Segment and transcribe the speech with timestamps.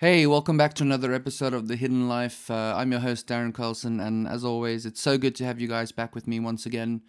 [0.00, 2.48] Hey, welcome back to another episode of The Hidden Life.
[2.52, 5.66] Uh, I'm your host, Darren Carlson, and as always, it's so good to have you
[5.66, 7.02] guys back with me once again.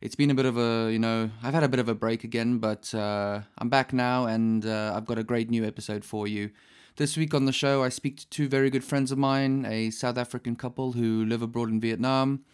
[0.00, 2.22] It's been a bit of a, you know, I've had a bit of a break
[2.22, 6.28] again, but uh, I'm back now and uh, I've got a great new episode for
[6.28, 6.50] you.
[6.94, 9.90] This week on the show, I speak to two very good friends of mine, a
[9.90, 12.44] South African couple who live abroad in Vietnam.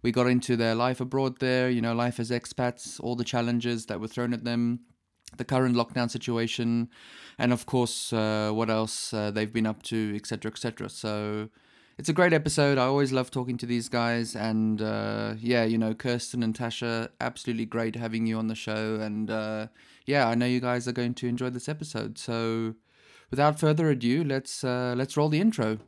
[0.00, 3.84] We got into their life abroad there, you know, life as expats, all the challenges
[3.86, 4.80] that were thrown at them,
[5.36, 6.88] the current lockdown situation,
[7.38, 10.88] and of course, uh, what else uh, they've been up to, etc., etc.
[10.88, 11.48] So
[11.98, 12.78] it's a great episode.
[12.78, 17.08] I always love talking to these guys, and uh, yeah, you know, Kirsten and Tasja,
[17.20, 19.68] absolutely great having you on the show, and uh,
[20.06, 22.18] yeah, I know you guys are going to enjoy this episode.
[22.18, 22.74] So
[23.30, 25.78] without further ado, let's uh, let's roll the intro.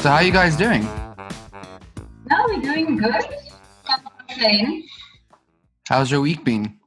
[0.00, 0.82] So how are you guys doing?
[2.30, 3.22] No, we're doing good.
[4.28, 4.84] Can't.
[5.86, 6.78] How's your week been?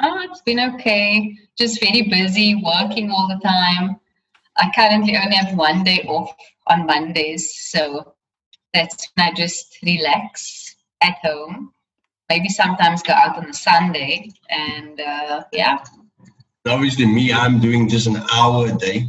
[0.00, 1.36] Oh, it's been okay.
[1.56, 4.00] Just very busy, working all the time.
[4.56, 6.34] I currently only have one day off
[6.66, 8.14] on Mondays, so
[8.74, 11.72] that's when I just relax at home.
[12.28, 15.84] Maybe sometimes go out on a Sunday, and uh, yeah,
[16.66, 19.08] obviously me i'm doing just an hour a day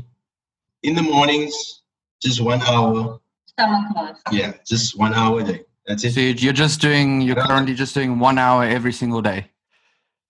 [0.81, 1.82] in the mornings
[2.23, 3.19] just one hour
[3.59, 4.17] summer class.
[4.31, 7.47] yeah just one hour a day that's So it you're just doing, you're Yeah.
[7.47, 9.39] currently just doing one hour every single day.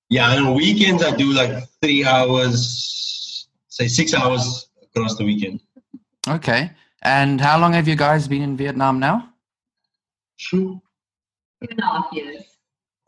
[0.09, 5.59] yeah and on weekends i do like three hours say six hours across the weekend
[6.25, 6.71] Okay.
[7.01, 9.15] And how long have you guys been in Vietnam now?
[10.39, 10.79] true
[11.61, 12.43] Two and a half years.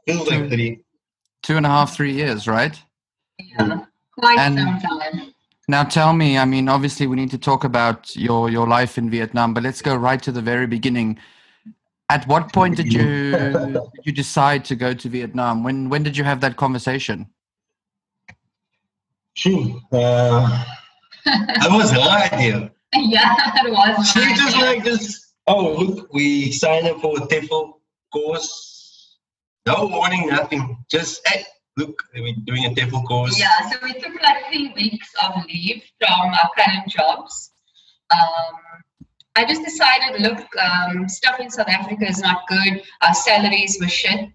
[0.06, 0.82] feels like three
[1.44, 2.76] Two and a half, three years, right?
[3.40, 3.86] Yeah,
[4.20, 5.34] quite And- some time.
[5.68, 9.10] Now tell me, I mean, obviously we need to talk about your your life in
[9.10, 11.18] Vietnam, but let's go right to the very beginning.
[12.10, 13.32] At what point did you
[13.96, 15.64] did you decide to go to Vietnam?
[15.64, 17.28] When when did you have that conversation?
[19.36, 20.64] true uh,
[21.26, 24.10] i was right here yeah, it was.
[24.10, 24.38] she nice.
[24.38, 27.74] just like this oh look we signed up for a TEFL
[28.14, 29.18] course
[29.66, 31.44] no warning nothing just hey
[31.78, 35.84] look we're doing a TEFL course Yeah, so we took like three weeks of leave
[36.00, 37.52] from our current jobs.
[38.12, 38.56] Um,
[39.36, 42.82] I just decided, look, um, stuff in South Africa is not good.
[43.02, 44.30] Our salaries were shit.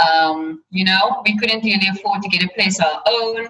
[0.00, 3.46] Um, you know, we couldn't really afford to get a place of our own.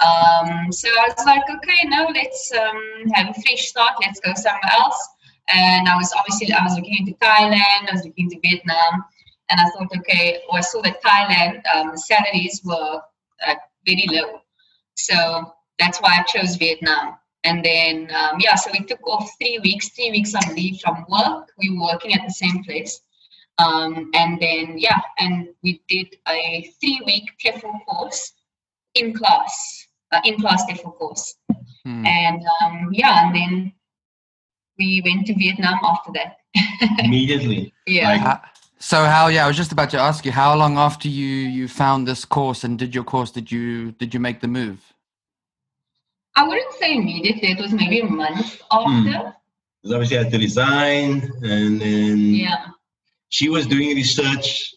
[0.00, 3.94] Um, so I was like, okay, no, let's um, have a fresh start.
[4.00, 5.08] Let's go somewhere else.
[5.48, 7.88] And I was obviously I was looking into Thailand.
[7.88, 9.04] I was looking into Vietnam.
[9.54, 13.00] And I thought, okay, well, I saw that Thailand um, salaries were
[13.46, 13.54] uh,
[13.86, 14.40] very low.
[14.96, 17.16] So that's why I chose Vietnam.
[17.44, 21.04] And then, um, yeah, so we took off three weeks, three weeks on leave from
[21.08, 21.52] work.
[21.56, 23.00] We were working at the same place.
[23.58, 28.32] Um, and then, yeah, and we did a three week TEFL course
[28.96, 31.36] in class, uh, in class TEFL course.
[31.84, 32.04] Hmm.
[32.04, 33.72] And um, yeah, and then
[34.80, 36.38] we went to Vietnam after that.
[36.98, 38.08] immediately Yeah.
[38.08, 38.50] Like- Ha-
[38.86, 39.28] So how?
[39.28, 41.24] Yeah, I was just about to ask you how long after you
[41.58, 44.78] you found this course and did your course did you did you make the move?
[46.36, 49.32] I wouldn't say immediately, it was maybe a month after.
[49.80, 51.10] Because obviously I had to resign
[51.42, 52.66] and then Yeah,
[53.30, 54.74] she was doing research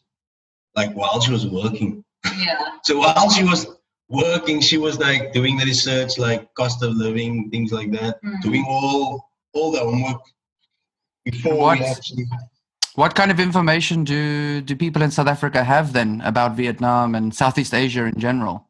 [0.78, 1.92] like while she was working.
[2.38, 2.64] yeah.
[2.88, 3.62] So while she was
[4.08, 8.42] working, she was like doing the research like cost of living, things like that, Mhm.
[8.48, 9.04] doing all
[9.56, 10.22] all the homework
[11.26, 12.26] before What- we actually
[12.98, 17.30] What kind of information do do people in South Africa have then about Vietnam and
[17.42, 18.66] Southeast Asia in general?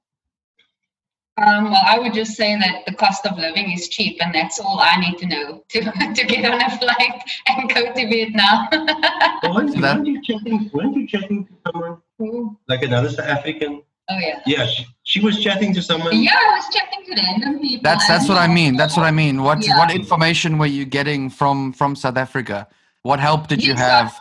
[1.38, 4.60] Um, well, I would just say that the cost of living is cheap, and that's
[4.60, 5.80] all I need to know to,
[6.18, 8.68] to get on a flight and go to Vietnam.
[8.74, 13.10] Oh, weren't, So that- weren't you chatting weren't you chatting to someone oh, like another
[13.10, 13.81] South African?
[14.10, 14.40] Oh, yeah.
[14.46, 16.12] Yeah, she, she was chatting to someone.
[16.22, 17.84] Yeah, I was chatting to random people.
[17.84, 18.75] That's that's what I mean.
[18.75, 19.42] That's what I mean.
[19.44, 19.78] What Yeah.
[19.78, 22.68] what information were you getting from from South Africa?
[23.04, 24.19] What help did you Yes, I- have?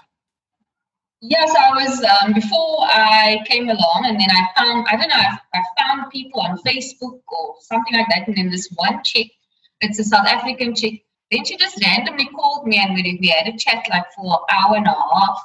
[1.28, 5.16] Yes, I was um, before I came along, and then I found I don't know
[5.16, 9.32] I, I found people on Facebook or something like that, and then this one chick,
[9.80, 11.04] it's a South African chick.
[11.32, 14.56] Then she just randomly called me, and we we had a chat like for an
[14.56, 15.42] hour and a half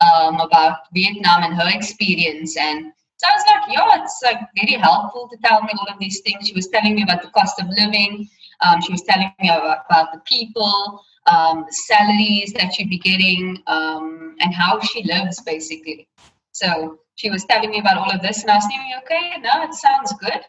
[0.00, 4.80] um, about Vietnam and her experience, and so I was like, yeah, it's like very
[4.80, 6.46] helpful to tell me all of these things.
[6.46, 8.28] She was telling me about the cost of living.
[8.64, 13.62] Um, she was telling me about, about the people, um, salaries that she'd be getting,
[13.66, 16.08] um, and how she lives, basically.
[16.52, 19.62] So she was telling me about all of this, and I was thinking, okay, no,
[19.62, 20.40] it sounds good.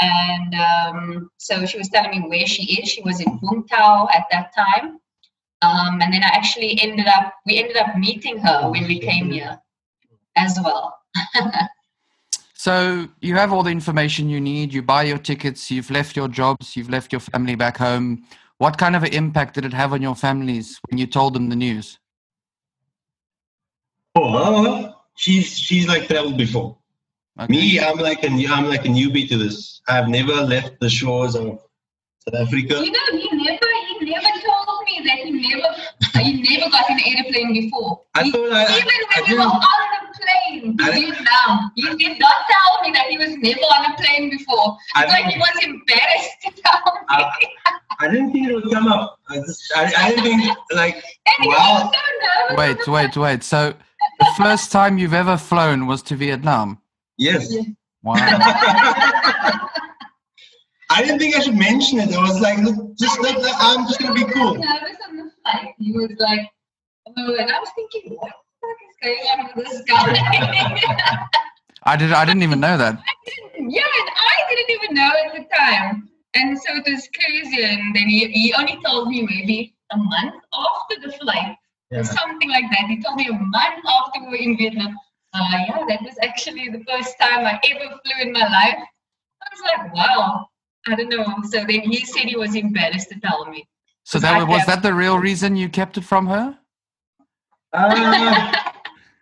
[0.00, 2.88] And um, so she was telling me where she is.
[2.88, 5.00] She was in Tau at that time.
[5.60, 9.30] Um, and then I actually ended up, we ended up meeting her when we came
[9.32, 9.58] here
[10.36, 10.96] as well.
[12.54, 14.72] so you have all the information you need.
[14.72, 15.68] You buy your tickets.
[15.68, 16.76] You've left your jobs.
[16.76, 18.24] You've left your family back home.
[18.58, 21.48] What kind of an impact did it have on your families when you told them
[21.48, 21.98] the news?
[24.16, 26.76] Oh, she's she's like traveled before.
[27.38, 27.52] Okay.
[27.52, 29.80] Me, I'm like a I'm like a newbie to this.
[29.86, 31.60] I've never left the shores of
[32.24, 32.82] South Africa.
[32.84, 33.66] You know, he never
[34.00, 35.68] he never told me that he never
[36.18, 38.02] he never got in an airplane before.
[38.16, 39.97] I he, thought I, even when I we were on
[40.28, 43.96] the plane to Vietnam, he did not tell me that he was never on a
[43.96, 44.76] plane before.
[44.96, 47.00] It's like he was embarrassed to tell me.
[47.08, 47.32] I,
[48.00, 49.18] I didn't think it would come up.
[49.28, 51.02] I just I, I didn't think like
[51.44, 51.90] wow.
[52.48, 53.42] So wait, wait, wait.
[53.42, 53.74] So
[54.20, 56.80] the first time you've ever flown was to Vietnam?
[57.16, 57.52] Yes.
[58.02, 58.14] Wow.
[60.90, 62.14] I didn't think I should mention it.
[62.14, 64.54] I was like, look, just let the, I'm just gonna be cool.
[64.54, 65.74] Nervous on the flight.
[65.78, 66.50] He was like,
[67.16, 68.47] oh, and I was thinking, what the fuck is
[69.02, 70.78] going on with this guy?
[71.84, 72.12] I did.
[72.12, 72.98] I didn't even know that.
[73.56, 76.08] yeah, and I didn't even know at the time.
[76.34, 77.64] And so it was crazy.
[77.64, 81.56] And then he, he only told me maybe a month after the flight
[81.90, 82.02] yeah.
[82.02, 82.88] something like that.
[82.88, 84.96] He told me a month after we were in Vietnam.
[85.34, 88.78] Uh, yeah, that was actually the first time I ever flew in my life.
[89.42, 90.46] I was like, wow,
[90.86, 91.26] I don't know.
[91.50, 93.68] So then he said he was embarrassed to tell me.
[94.04, 96.58] So that was that the real reason you kept it from her?
[97.74, 98.52] Uh,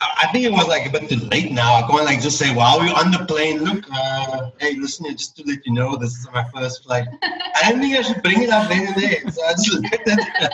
[0.00, 1.74] I think it was like a bit too late now.
[1.74, 5.06] I can't like just say while we are on the plane, look, uh, hey, listen,
[5.16, 7.08] just to let you know, this is my first flight.
[7.22, 9.30] I don't think I should bring it up then and there.
[9.30, 10.52] So I just left it.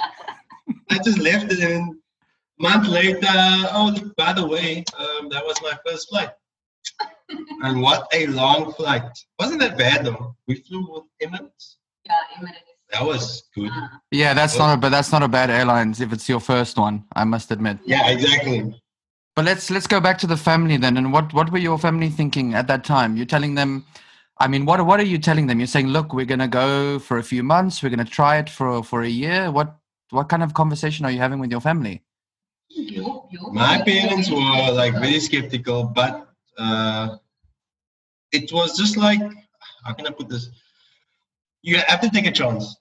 [0.90, 1.96] I just left it and
[2.58, 6.30] month later, oh, by the way, um, that was my first flight.
[7.62, 9.10] and what a long flight.
[9.38, 10.36] Wasn't that bad though?
[10.46, 11.76] We flew with Emirates.
[12.06, 12.72] Yeah, Emirates.
[12.92, 13.70] That was good.
[13.74, 16.76] Uh, yeah, that's not a, but that's not a bad airlines if it's your first
[16.76, 17.78] one, I must admit.
[17.86, 18.81] Yeah, exactly.
[19.34, 20.96] But let's let's go back to the family then.
[20.96, 23.16] And what what were your family thinking at that time?
[23.16, 23.86] You're telling them
[24.42, 25.60] I mean, what what are you telling them?
[25.60, 27.80] You're saying, look, we're gonna go for a few months.
[27.80, 29.52] We're gonna try it for for a year.
[29.52, 29.76] What
[30.10, 32.02] what kind of conversation are you having with your family?
[33.52, 37.16] My parents were like very skeptical, but uh,
[38.32, 39.20] it was just like,
[39.84, 40.48] how can I put this?
[41.62, 42.76] You have to take a chance.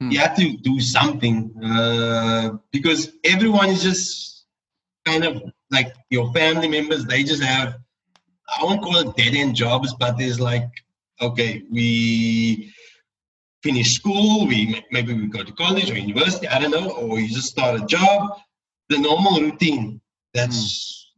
[0.00, 0.10] Hmm.
[0.10, 4.46] You have to do something uh, because everyone is just
[5.04, 7.04] kind of like your family members.
[7.04, 7.76] They just have,
[8.58, 10.68] I won't call it dead end jobs, but there's like,
[11.20, 12.72] okay, we
[13.62, 17.28] finish school, we maybe we go to college or university, I don't know, or you
[17.28, 18.38] just start a job
[18.88, 20.00] the normal routine.
[20.32, 20.58] That's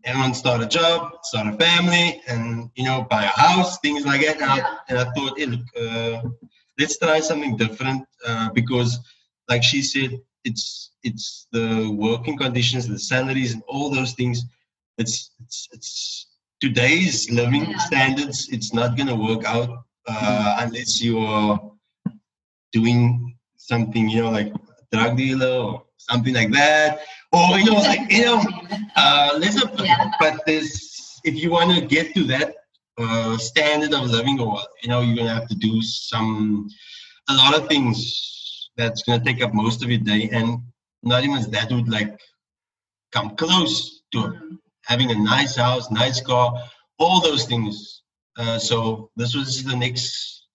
[0.04, 0.10] mm.
[0.10, 4.20] everyone start a job, start a family, and you know buy a house, things like
[4.22, 4.40] that.
[4.40, 6.28] And, I, and I thought, hey, look, uh,
[6.78, 8.98] let's try something different uh, because,
[9.48, 14.44] like she said, it's it's the working conditions, the salaries, and all those things.
[14.98, 16.26] It's it's it's
[16.60, 17.78] today's living yeah.
[17.78, 18.48] standards.
[18.50, 19.70] It's not gonna work out
[20.08, 21.60] uh, unless you are
[22.72, 24.52] doing something, you know, like
[24.92, 27.00] drug dealer or something like that
[27.32, 28.42] or you know, like you know,
[28.96, 29.40] uh,
[29.82, 30.10] yeah.
[30.18, 32.54] but this if you want to get to that
[32.98, 36.68] uh, standard of living, or you know, you're gonna have to do some
[37.28, 38.35] a lot of things
[38.76, 40.60] that's gonna take up most of your day, and
[41.02, 42.18] not even that would like
[43.12, 46.62] come close to having a nice house, nice car,
[46.98, 48.02] all those things.
[48.38, 50.46] Uh, so this was the next,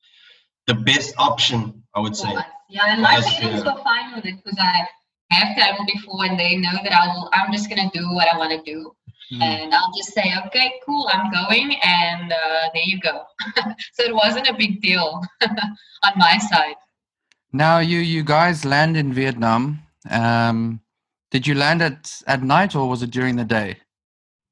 [0.67, 2.33] the best option, I would say.
[2.69, 4.87] Yeah, and my parents were fine with it because I
[5.31, 8.51] have traveled before and they know that I'll I'm just gonna do what I want
[8.51, 8.93] to do.
[9.33, 9.41] Mm.
[9.41, 13.23] And I'll just say, okay, cool, I'm going, and uh, there you go.
[13.93, 16.75] so it wasn't a big deal on my side.
[17.53, 19.81] Now you you guys land in Vietnam.
[20.10, 20.81] Um,
[21.31, 23.77] did you land at at night or was it during the day?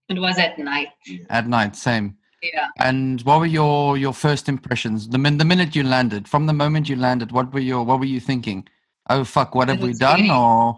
[0.10, 0.90] It was at night.
[1.30, 2.18] At night, same.
[2.42, 2.70] Yeah.
[2.80, 5.08] And what were your your first impressions?
[5.10, 8.00] The min- the minute you landed, from the moment you landed, what were your what
[8.00, 8.68] were you thinking?
[9.10, 10.30] oh fuck, what have we done?
[10.30, 10.78] Or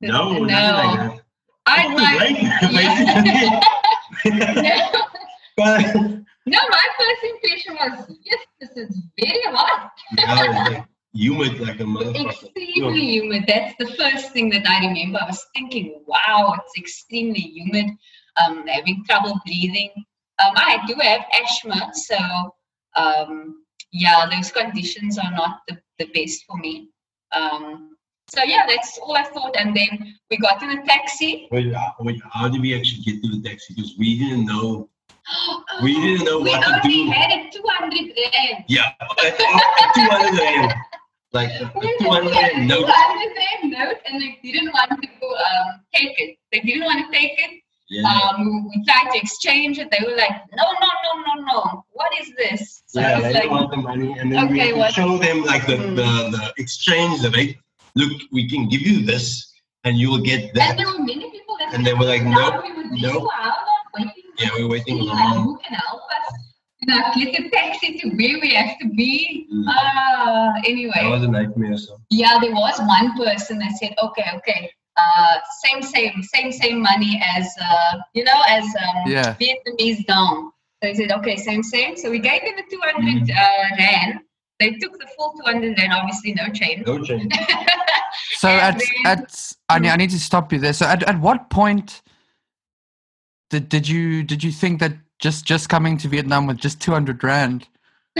[0.00, 1.20] no, no.
[1.66, 2.42] I like,
[5.56, 6.10] no.
[6.46, 9.90] no, my first impression was yes, this is very hot.
[10.18, 12.30] yeah, humid like a motherfucker.
[12.30, 13.44] Extremely humid.
[13.46, 15.18] That's the first thing that I remember.
[15.20, 17.86] I was thinking, wow, it's extremely humid.
[18.44, 19.90] Um, having trouble breathing.
[20.42, 22.16] Um, I do have asthma, so
[22.96, 26.88] um, yeah, those conditions are not the, the best for me.
[27.32, 27.96] Um,
[28.30, 29.56] So yeah, that's all I thought.
[29.58, 31.48] And then we got in a taxi.
[31.50, 33.74] Wait, uh, wait, how did we actually get to the taxi?
[33.74, 34.88] Because we didn't know.
[35.82, 37.10] We didn't know we what to only do.
[37.10, 38.64] had it 200 rand.
[38.68, 38.88] Yeah,
[39.94, 40.72] two hundred rand.
[41.32, 41.70] Like a
[42.00, 42.86] two hundred rand note.
[42.86, 46.36] 200 rand note, and they didn't want to um, take it.
[46.52, 47.60] They didn't want to take it.
[47.88, 48.02] Yeah.
[48.06, 49.90] Um, we, we tried to exchange it.
[49.90, 51.84] They were like, no, no, no, no, no.
[51.92, 52.82] What is this?
[52.86, 55.66] So yeah, they like, want the money, and then we Okay, what- show them like
[55.66, 55.94] the, Hmm.
[55.94, 57.58] the the exchange the rate.
[57.96, 59.52] Look, we can give you this,
[59.84, 60.70] and you will get that.
[60.70, 63.22] and there were many people that And they were like, "No, nope, we nope.
[63.22, 63.30] so
[63.94, 66.02] waiting Yeah, we're waiting like, who can help
[66.88, 67.16] us?
[67.16, 69.46] You know, get the taxi to where we have to be.
[69.52, 69.64] Mm.
[69.66, 71.08] That anyway.
[71.10, 71.76] was a nightmare.
[71.76, 76.80] So Yeah, there was one person that said, okay, okay, uh, same, same, same, same
[76.82, 79.34] money as, uh, you know, as um, Yeah.
[79.40, 80.50] Vietnamese dong.
[80.82, 81.96] So he said, okay, same, same.
[81.96, 83.30] So we gave them the 200 Mm.
[83.30, 84.20] uh, rand.
[84.58, 86.86] They took the full 200 rand, obviously no change.
[86.86, 87.32] no change.
[88.32, 90.72] So at then- at I need, I need to stop you there.
[90.72, 92.02] So at, at what point
[93.50, 96.92] did did you did you think that just just coming to Vietnam with just two
[96.92, 97.68] hundred rand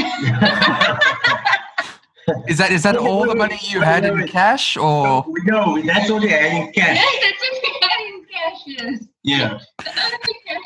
[2.48, 4.30] is that is that Wait, all wait, the money you wait, had wait, in wait.
[4.30, 6.96] cash or we know that's all they had in cash.
[6.96, 9.04] Yes, that's what we had in cash, yes.
[9.22, 9.58] Yeah.
[9.84, 10.60] That's what we cash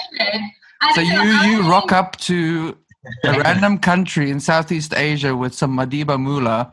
[0.95, 2.77] so you you rock up to
[3.25, 6.73] a random country in Southeast Asia with some Madiba Mula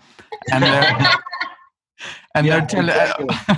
[0.52, 0.98] and they're
[2.36, 3.56] and Yeah, they're telling exactly.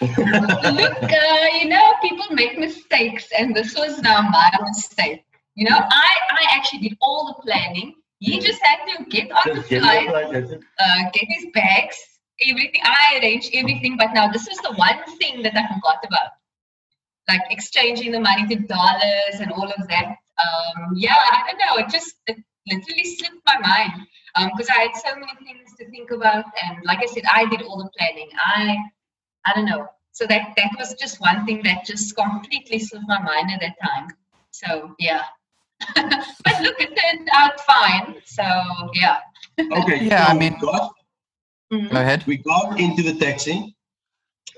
[0.00, 5.24] Look, uh, you know, people make mistakes, and this was now my mistake.
[5.56, 7.94] You know, I, I actually did all the planning.
[8.18, 10.60] He just had to get on the flight, it like that.
[10.78, 11.96] uh, get his bags,
[12.46, 12.80] everything.
[12.84, 16.32] I arranged everything, but now this is the one thing that I forgot about,
[17.28, 20.06] like exchanging the money to dollars and all of that.
[20.06, 21.84] Um, yeah, I don't know.
[21.84, 22.36] It just it
[22.66, 24.06] literally slipped my mind
[24.52, 27.62] because I had so many things to think about, and like I said, I did
[27.62, 28.28] all the planning.
[28.44, 28.76] I,
[29.46, 29.88] I don't know.
[30.12, 33.76] So that that was just one thing that just completely slipped my mind at that
[33.82, 34.08] time.
[34.50, 35.22] So yeah.
[35.94, 38.16] but look, it turned out fine.
[38.24, 38.42] So
[38.94, 39.18] yeah.
[39.58, 40.04] Okay.
[40.06, 40.92] Yeah, so I we mean- got
[41.72, 41.90] Mhm.
[41.90, 43.74] go ahead we got into the taxi,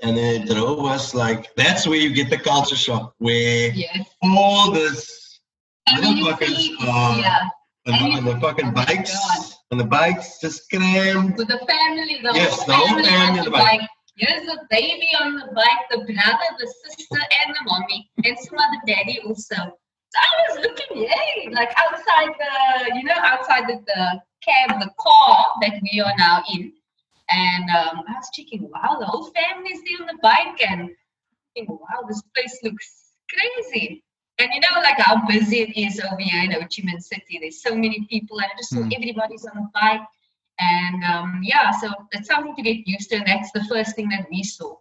[0.03, 4.07] and then it drove us like that's where you get the culture shock, where Yes.
[4.21, 5.39] all this
[5.87, 7.47] And when you Motherfuckers are- yeah,
[7.87, 9.45] on the, And on the fucking oh bikes, God.
[9.71, 11.35] on the bikes, just crammed.
[11.37, 13.79] with the family, the Yes, whole the whole family, family on on the the bike.
[13.79, 13.89] bike.
[14.17, 18.59] Here's the baby on the bike, the brother, the sister, and the mommy, and some
[18.59, 19.55] other daddy also.
[20.09, 24.91] So I was looking, yay, like outside the, you know, outside the, the cab, the
[24.99, 26.73] car that we are now in.
[27.29, 30.89] And um, I was checking, wow, the whole family's there on the bike, and
[31.53, 34.03] thinking, wow, this place looks crazy.
[34.39, 37.37] And you know, like how busy it is over here in Ho Chi Minh City.
[37.39, 38.89] There's so many people, and I just saw Hmm.
[38.95, 40.01] everybody's on the bike.
[40.59, 44.09] And um, yeah, so it's something to get used to, and that's the first thing
[44.09, 44.75] that we saw.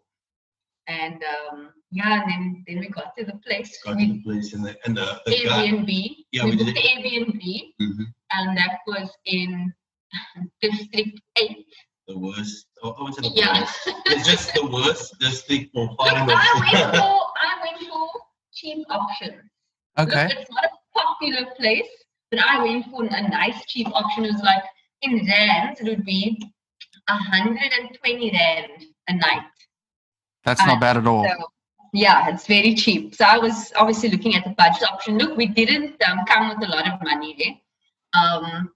[0.87, 3.79] And um, yeah, and then then we got to the place.
[3.85, 5.69] Got to the place and the and the, the guy.
[5.69, 6.17] Airbnb.
[6.33, 7.43] Yeah, we we did booked the Airbnb,
[7.81, 8.05] Mhm.
[8.33, 9.73] and that was in
[10.63, 11.67] District Eight.
[12.07, 12.67] The worst.
[12.83, 13.61] Oh, I would say the Yeah.
[13.61, 13.79] worst.
[14.07, 18.09] It's just the worst district for Look, I went for I went for
[18.55, 19.43] cheap options.
[19.99, 21.89] okay Look, it's not a popular place,
[22.31, 24.25] but I went for a nice cheap option.
[24.25, 24.65] It was like
[25.03, 26.41] in rands, it would be
[27.09, 29.43] 120 rand a night.
[30.45, 31.35] that's not uh, bad at all So
[31.99, 33.15] yeah, it's very cheap.
[33.15, 35.19] So I was obviously looking at the budget option.
[35.19, 37.55] Look, we didn't um, come with a lot of money there.
[38.23, 38.71] Um,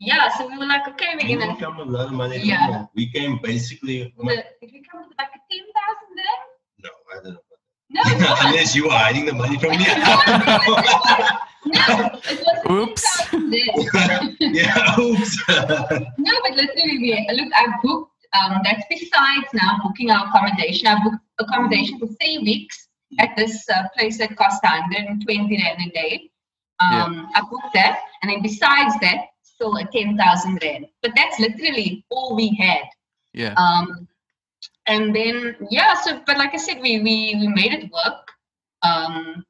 [0.00, 1.60] yeah, so we were like, okay, We we're didn't gonna.
[1.60, 2.38] come with a lot of money.
[2.38, 2.66] Yeah.
[2.70, 2.90] all.
[2.94, 4.12] We came basically.
[4.18, 6.44] The, did we come with like a 10,000 rand?
[6.84, 7.40] No, I don't know.
[7.90, 8.02] No.
[8.48, 9.76] Unless you are hiding the money from me.
[11.76, 11.84] no,
[12.30, 13.04] it wasn't Oops.
[14.40, 15.32] yeah, oops.
[16.18, 20.86] No, but literally, we, look, I booked, um, that's besides now booking our accommodation.
[20.88, 22.88] I booked accommodation for three weeks
[23.18, 26.30] at this uh, place that cost 120 Rand a day.
[26.80, 28.00] Um, I booked that.
[28.22, 30.86] And then besides that, still a 10,000 Rand.
[31.02, 32.84] But that's literally all we had.
[33.32, 34.08] yeah Um,
[34.86, 38.28] and then, yeah, so, but like I said, we, we, we made it work.
[38.82, 39.44] Um,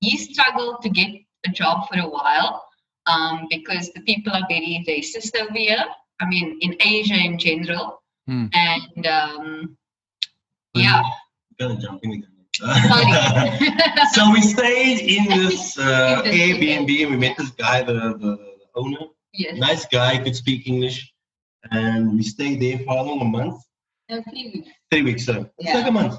[0.00, 1.10] he struggled to get
[1.46, 2.64] a job for a while
[3.06, 5.84] um, because the people are very racist over here.
[6.20, 8.02] I mean, in Asia in general.
[8.26, 8.46] Hmm.
[8.52, 9.76] And um,
[10.74, 11.02] yeah,
[11.58, 12.26] Gonna jump again.
[14.12, 18.66] so we stayed in this uh, Airbnb and we met this guy, the, the, the
[18.74, 18.98] owner.
[19.32, 21.12] yes, Nice guy, could speak English.
[21.70, 23.20] And we stayed there for how long?
[23.20, 23.62] A month?
[24.08, 24.68] no, three weeks.
[24.90, 26.18] Three weeks, so it's like a month.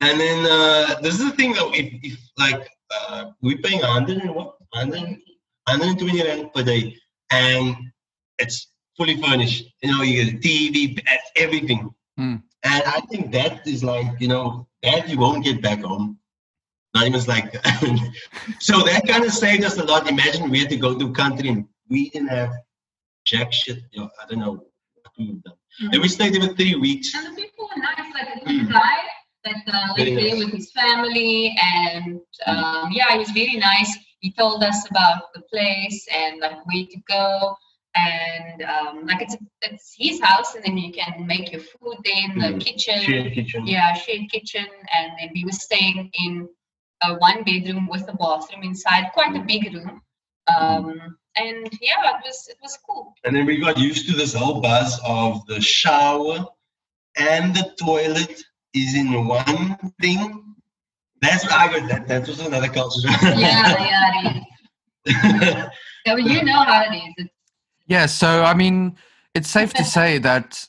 [0.00, 4.18] And then uh, this is the thing though, if, if like uh, we're paying 100
[4.18, 4.56] and what?
[4.70, 6.96] 100, 120 rand per day.
[7.30, 7.76] And
[8.38, 9.64] it's fully furnished.
[9.82, 11.00] You know, you get a TV,
[11.36, 11.94] everything.
[12.16, 12.36] Hmm.
[12.64, 16.18] And I think that is like, you know, that you won't get back home.
[16.94, 17.54] Not even like
[18.60, 20.08] so that kind of saved us a lot.
[20.08, 22.52] Imagine we had to go to a country and we didn't have
[23.24, 23.78] jack shit.
[23.92, 25.54] You know, I don't know what we've done.
[25.54, 25.92] Mm-hmm.
[25.92, 27.14] And we stayed there for three weeks.
[27.14, 28.72] And the people were nice, like the mm.
[28.72, 28.96] guy
[29.44, 33.96] that uh, lived there with his family, and um, yeah, he was very nice.
[34.20, 37.56] He told us about the place and like where to go
[37.94, 42.38] and um, like it's it's his house, and then you can make your food in
[42.38, 42.60] the mm.
[42.60, 43.00] kitchen.
[43.00, 43.66] Shared kitchen.
[43.66, 46.48] Yeah, shared kitchen, and then we were staying in
[47.02, 50.00] a one bedroom with a bathroom inside, quite a big room.
[50.46, 53.14] Um, and yeah, it was it was cool.
[53.24, 56.46] And then we got used to this whole buzz of the shower
[57.16, 58.42] and the toilet
[58.74, 60.54] is in one thing.
[61.20, 61.88] That's what I got.
[61.88, 63.08] That that was another culture.
[63.08, 65.14] yeah, yeah, it is.
[66.06, 67.14] yeah, you know how it is.
[67.16, 67.34] It's
[67.92, 68.96] yeah, so I mean,
[69.34, 70.66] it's safe to say that.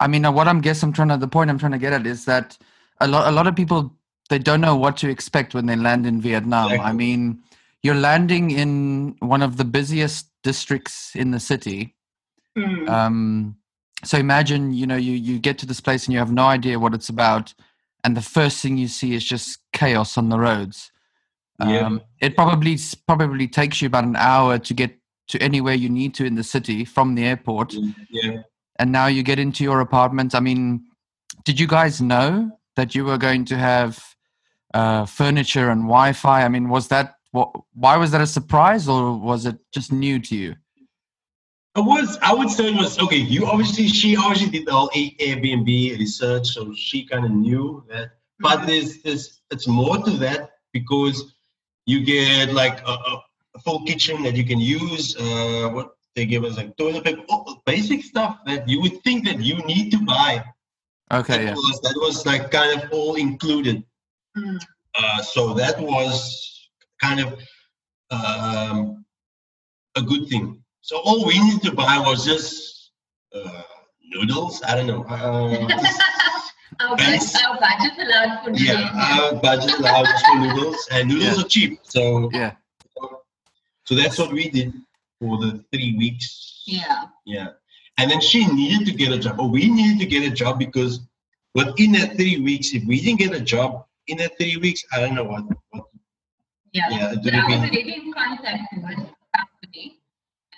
[0.00, 1.92] I mean, uh, what I'm guess I'm trying to the point I'm trying to get
[1.92, 2.58] at is that
[3.00, 3.94] a lot a lot of people
[4.28, 6.66] they don't know what to expect when they land in Vietnam.
[6.66, 6.90] Exactly.
[6.90, 7.40] I mean,
[7.84, 11.94] you're landing in one of the busiest districts in the city.
[12.58, 12.88] Mm.
[12.88, 13.56] Um,
[14.04, 16.80] so imagine, you know, you you get to this place and you have no idea
[16.80, 17.54] what it's about,
[18.02, 20.90] and the first thing you see is just chaos on the roads.
[21.60, 21.86] Yeah.
[21.86, 22.76] Um, it probably
[23.06, 26.44] probably takes you about an hour to get to anywhere you need to in the
[26.44, 27.74] city from the airport.
[28.10, 28.42] Yeah.
[28.78, 30.34] And now you get into your apartment.
[30.34, 30.84] I mean,
[31.44, 34.02] did you guys know that you were going to have
[34.74, 36.44] uh, furniture and Wi-Fi?
[36.44, 37.50] I mean, was that what?
[37.74, 40.54] Why was that a surprise, or was it just new to you?
[41.76, 42.18] It was.
[42.22, 43.16] I would say it was okay.
[43.16, 48.12] You obviously, she obviously did the whole Airbnb research, so she kind of knew that.
[48.38, 48.66] But mm-hmm.
[48.66, 51.34] there's, there's, it's more to that because
[51.86, 53.22] you get like a a
[53.64, 55.16] full kitchen that you can use.
[55.16, 59.24] Uh, what they give us like toilet paper, oh, basic stuff that you would think
[59.26, 60.42] that you need to buy.
[61.12, 61.54] Okay, that yeah.
[61.54, 63.84] Was, that was like kind of all included.
[64.36, 64.58] Mm.
[64.94, 66.70] Uh, so that was
[67.00, 67.38] kind of
[68.10, 69.04] um,
[69.96, 70.62] a good thing.
[70.80, 72.92] So all we needed to buy was just
[73.34, 73.62] uh,
[74.04, 74.62] noodles.
[74.62, 75.04] I don't know.
[75.04, 75.68] Uh,
[76.80, 78.62] our, budget, our budget allowed for noodles.
[78.62, 81.44] yeah, our budget allowed for noodles, and noodles yeah.
[81.44, 81.80] are cheap.
[81.82, 82.52] So yeah,
[83.86, 84.72] so that's what we did
[85.20, 86.62] for the three weeks.
[86.66, 87.04] Yeah.
[87.24, 87.48] Yeah.
[87.98, 90.58] And then she needed to get a job, or we needed to get a job
[90.58, 91.00] because
[91.54, 95.00] within that three weeks, if we didn't get a job in that three weeks, I
[95.00, 95.44] don't know what.
[95.70, 95.84] what
[96.72, 96.90] yeah.
[96.90, 97.06] Yeah.
[97.06, 99.98] I was already in contact with the company,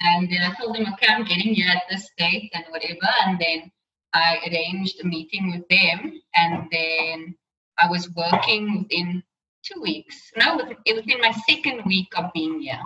[0.00, 3.38] and then I told them, okay, I'm getting here at this date and whatever, and
[3.38, 3.70] then
[4.14, 7.36] I arranged a meeting with them, and then
[7.78, 9.22] I was working within
[9.62, 10.32] two weeks.
[10.36, 12.80] No, within my second week of being here.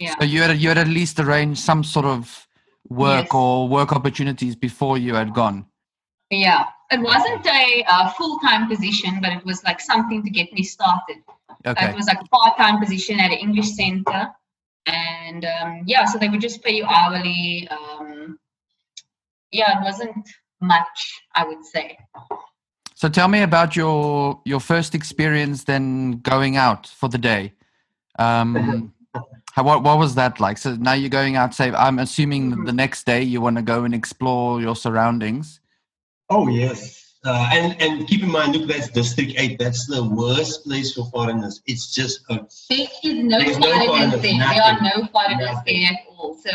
[0.00, 0.14] Yeah.
[0.18, 2.48] So you had you had at least arranged some sort of
[2.88, 3.34] work yes.
[3.34, 5.66] or work opportunities before you had gone.
[6.30, 10.52] Yeah, it wasn't a uh, full time position, but it was like something to get
[10.54, 11.18] me started.
[11.66, 11.90] Okay.
[11.90, 14.30] It was like a part time position at an English center,
[14.86, 17.68] and um, yeah, so they would just pay you hourly.
[17.68, 18.38] Um,
[19.52, 20.26] yeah, it wasn't
[20.62, 21.98] much, I would say.
[22.94, 27.52] So tell me about your your first experience then going out for the day.
[28.18, 28.94] Um,
[29.52, 30.58] How, what what was that like?
[30.58, 31.54] So now you're going out.
[31.54, 32.64] Say, I'm assuming mm-hmm.
[32.64, 35.60] the next day you want to go and explore your surroundings.
[36.28, 39.58] Oh yes, uh, and and keep in mind, look, that's District Eight.
[39.58, 41.60] That's the worst place for foreigners.
[41.66, 42.46] It's just a.
[42.70, 44.38] There is no foreigners, no foreigners there.
[44.38, 46.38] There are no foreigners there at all.
[46.42, 46.50] So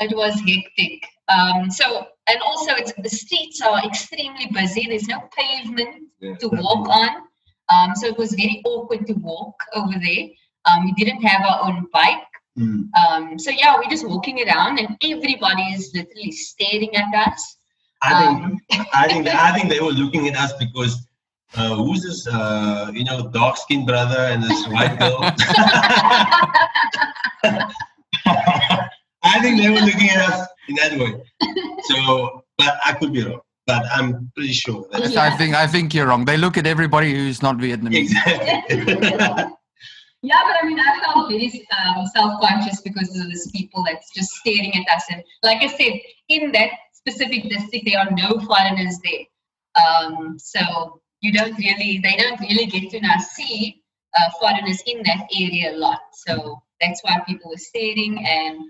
[0.00, 1.06] it was hectic.
[1.28, 4.86] Um, so and also, it's the streets are extremely busy.
[4.86, 7.08] There's no pavement yeah, to walk on.
[7.72, 10.28] Um, so it was very awkward to walk over there.
[10.66, 12.18] Um, we didn't have our own bike.
[12.58, 12.88] Mm.
[12.94, 17.56] Um, so yeah, we're just walking around, and everybody is literally staring at us.
[18.02, 18.60] I think, um,
[18.94, 21.06] I think, I think they were looking at us because
[21.56, 25.18] uh, who's this, uh, you know, dark skinned brother and this white girl?
[29.22, 31.22] I think they were looking at us in that way.
[31.84, 33.40] So, but I could be wrong.
[33.66, 34.86] But I'm pretty sure.
[34.90, 35.22] That yeah.
[35.22, 36.24] I think I think you're wrong.
[36.24, 38.10] They look at everybody who's not Vietnamese.
[38.68, 39.56] Exactly.
[40.22, 44.30] Yeah, but I mean, I felt very um, self-conscious because of these people that's just
[44.32, 45.04] staring at us.
[45.10, 49.24] And like I said, in that specific district, there are no foreigners there.
[49.82, 53.82] Um, so you don't really, they don't really get to now see
[54.18, 56.00] uh, foreigners in that area a lot.
[56.12, 58.24] So that's why people were staring.
[58.26, 58.60] And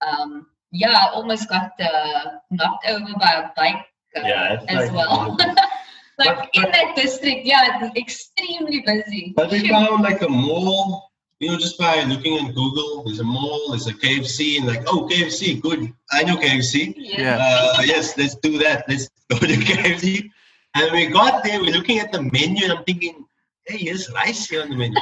[0.00, 3.84] um, yeah, I almost got uh, knocked over by a bike
[4.16, 5.36] uh, yeah, as like, well.
[6.18, 9.32] like but, in that district, yeah, extremely busy.
[9.36, 13.24] But we found like a mall, you know, just by looking on Google, there's a
[13.24, 15.92] mall, there's a KFC, and like, oh, KFC, good.
[16.12, 16.94] I know KFC.
[16.96, 17.38] Yeah.
[17.40, 18.84] Uh, yes, let's do that.
[18.88, 20.30] Let's go to KFC.
[20.76, 23.24] And we got there, we're looking at the menu, and I'm thinking,
[23.66, 24.98] hey, here's rice here on the menu.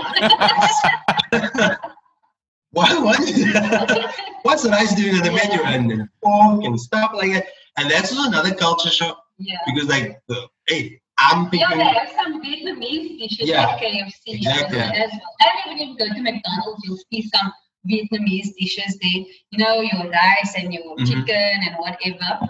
[2.72, 4.14] what, what is that?
[4.42, 5.62] What's rice doing on the menu?
[5.62, 7.46] And then pork and stuff like that.
[7.78, 9.56] And that's also another culture shock Yeah.
[9.66, 14.22] because, like, the, hey, I'm Yeah, thinking, they have some Vietnamese dishes Yeah, at KFC
[14.26, 14.78] exactly.
[14.80, 15.36] as well.
[15.40, 17.52] And even if you go to McDonald's, you'll see some
[17.88, 19.24] Vietnamese dishes there.
[19.50, 21.06] You know, your rice and your Mhm.
[21.06, 22.40] chicken and whatever.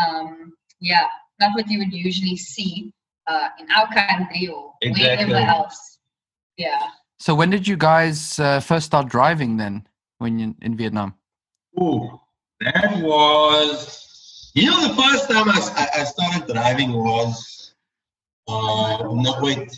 [0.00, 1.06] Um, yeah,
[1.40, 2.92] not what you would usually see
[3.26, 5.32] uh, in our country or Exactly.
[5.34, 5.98] wherever else.
[6.56, 6.80] Yeah.
[7.18, 9.86] So when did you guys uh, first start driving then?
[10.18, 11.14] When you in Vietnam?
[11.80, 12.18] Ooh,
[12.60, 17.55] that was, you know, the first time I, I started driving was,
[18.48, 19.70] uh, no, wait,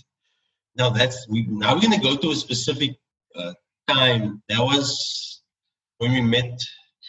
[0.77, 2.97] no, that's, we, now we're gonna go to a specific
[3.37, 3.53] uh,
[3.89, 4.43] time.
[4.49, 5.43] That was
[5.99, 6.61] when we met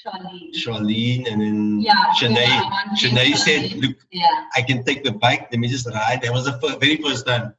[0.06, 0.54] Charlene.
[0.56, 1.93] Charlene and then Yeah.
[2.19, 2.36] Shanae.
[2.48, 4.26] yeah, I want Shanae said, look, Yeah.
[4.56, 6.22] I can take the bike, let me just ride.
[6.22, 7.54] That was the fir- very first time.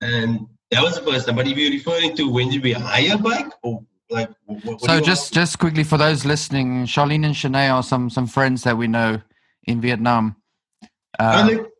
[0.00, 1.36] And that was the first time.
[1.36, 4.80] But if you're referring to when did we hire a bike or like, what, what
[4.80, 8.62] So you just just quickly for those listening, Charlene and Shanae are some some friends
[8.64, 9.20] that we know
[9.64, 10.36] in Vietnam.
[11.18, 11.70] Uh, Uh, look,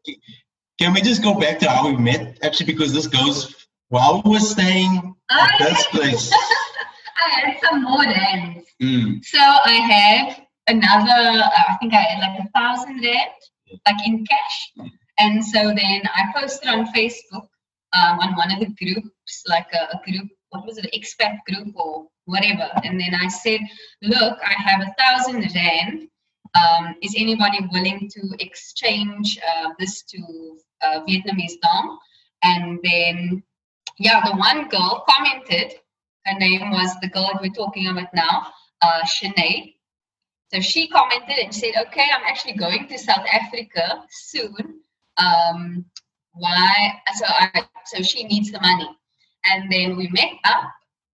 [0.81, 2.39] Can we just go back to how we met?
[2.43, 6.33] Actually, because this goes while we were staying at this place.
[7.27, 8.63] I had some more rand.
[8.83, 13.31] Mm, So I had another, uh, I think I had like a thousand rand,
[13.87, 14.73] like in cash.
[15.19, 17.47] And so then I posted on Facebook
[17.93, 21.41] um, on one of the groups, like a, a group, what was it, an expat
[21.47, 22.71] group or whatever.
[22.85, 23.61] And then I said,
[24.01, 26.09] look, I have a thousand rand.
[26.55, 31.99] Um, is anybody willing to exchange uh, this to uh, Vietnamese dong?
[32.43, 33.43] And then,
[33.99, 35.75] yeah, the one girl commented,
[36.27, 38.47] her name was the girl we're talking about now,
[38.83, 39.75] uh, Shanae.
[40.53, 44.81] So she commented and said, okay, I'm actually going to South Africa soon.
[45.17, 45.85] Um,
[46.33, 47.01] why?
[47.15, 48.89] So I, so she needs the money.
[49.45, 50.65] And then we met up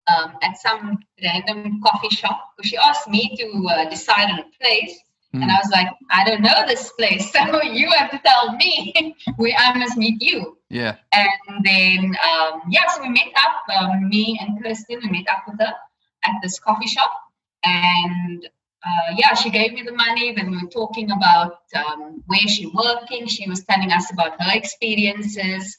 [0.09, 2.41] um, at some random coffee shop.
[2.63, 4.99] She asked me to uh, decide on a place.
[5.33, 7.33] And mm, I was like, I don't know this place.
[7.51, 10.59] So you have to tell me where I must meet you.
[10.69, 10.97] yeah.
[11.13, 15.45] And then, um, yeah, so we met up, um, me and Kirsten, we met up
[15.47, 15.73] with her
[16.25, 17.13] at this coffee shop.
[17.65, 18.49] And
[18.85, 20.35] uh, yeah, she gave me the money.
[20.35, 23.27] Then we were talking about um, where she working.
[23.27, 25.79] She was telling us about her experiences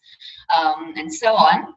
[0.55, 1.73] um, and so on.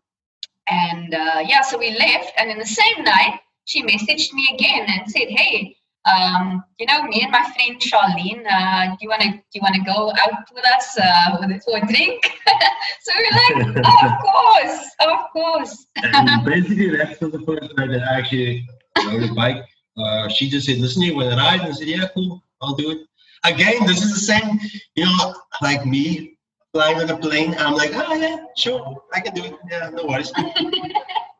[0.68, 2.32] And uh, yeah, so we left.
[2.38, 7.02] And in the same night, she messaged me again and said, hey, um, you know,
[7.04, 10.64] me and my friend Charlene, uh, do you wanna do you wanna go out with
[10.66, 12.22] us uh, for a drink?
[13.02, 15.86] so we're like, oh, of course, of course.
[15.96, 18.68] and basically, that's the first night that I actually
[19.06, 19.64] rode a bike.
[19.96, 22.74] Uh, she just said, "Listen, you want to ride?" And I said, "Yeah, cool, I'll
[22.74, 22.98] do it."
[23.44, 24.58] Again, this is the same,
[24.96, 26.36] you know, like me
[26.72, 27.54] flying on a plane.
[27.58, 29.54] I'm like, "Oh yeah, sure, I can do it.
[29.70, 30.32] Yeah, no worries."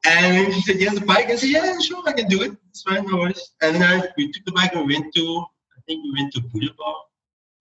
[0.05, 2.53] And then she said, "Yes, the bike." I said, "Yeah, sure, I can do it.
[2.71, 5.45] It's fine, no worries." And then I, we took the bike and we went to,
[5.77, 7.05] I think we went to Budapest.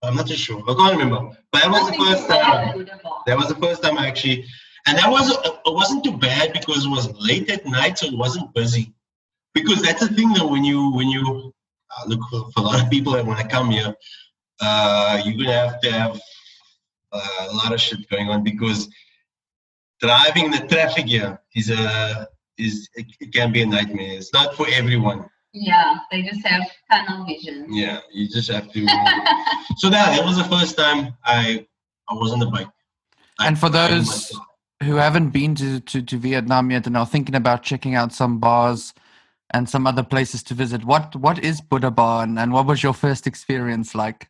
[0.04, 0.62] I'm not too sure.
[0.70, 1.38] I can't remember.
[1.52, 2.90] But that was the first time.
[3.26, 4.46] That was the first time I actually,
[4.86, 8.18] and that was it wasn't too bad because it was late at night, so it
[8.18, 8.94] wasn't busy.
[9.54, 11.54] Because that's the thing though, when you when you
[11.90, 13.96] uh, look for, for a lot of people that want to come here,
[14.60, 16.22] uh, you're gonna have to have
[17.14, 18.90] uh, a lot of shit going on because
[20.08, 24.14] driving the traffic here is a is it, it can be a nightmare.
[24.20, 25.26] It's not for everyone.
[25.54, 27.68] Yeah, they just have tunnel vision.
[27.70, 28.86] Yeah, you just have to.
[28.86, 29.22] Um,
[29.78, 31.66] so that that was the first time I
[32.10, 32.68] I was on the bike.
[33.40, 34.32] I- And for those
[34.84, 38.38] who haven't been to, to, to Vietnam yet and are thinking about checking out some
[38.40, 38.94] bars
[39.52, 42.84] and some other places to visit, what what is Buddha Bar and, and what was
[42.84, 44.28] your first experience like?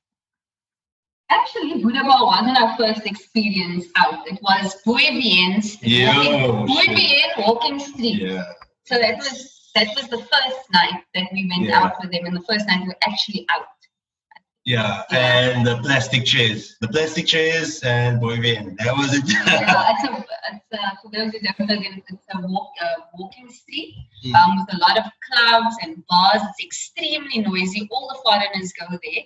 [1.38, 4.28] Actually, Budapest wasn't our first experience out.
[4.28, 7.32] It was Bui Vien's Yo, walking, shit.
[7.38, 8.22] Walking street.
[8.22, 8.44] Yeah.
[8.86, 9.38] So that was
[9.76, 11.80] that was the first night that we went Yeah.
[11.84, 13.66] out with them, and the first night we were actually out.
[14.66, 15.50] Yeah, Yeah.
[15.58, 18.76] and the plastic chairs, the plastic chairs, and Bui Vien.
[18.80, 19.24] that was it.
[19.28, 23.50] yeah, it's a, it's a, for those who don't know, it's a walk, uh, walking
[23.52, 24.36] street Mm.
[24.36, 26.42] um, with a lot of clubs and bars.
[26.50, 27.90] It's extremely noisy.
[27.92, 29.24] All the foreigners go there.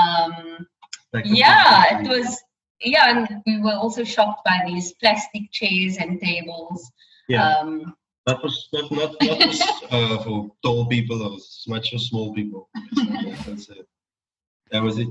[0.00, 0.66] Um,
[1.12, 2.42] Like yeah, it was.
[2.80, 6.92] Yeah, and we were also shocked by these plastic chairs and tables.
[7.28, 11.20] Yeah, Um, that was not not not was, uh, for tall people.
[11.26, 12.68] It was much for small people.
[13.46, 13.88] That's it.
[14.70, 15.08] That was it.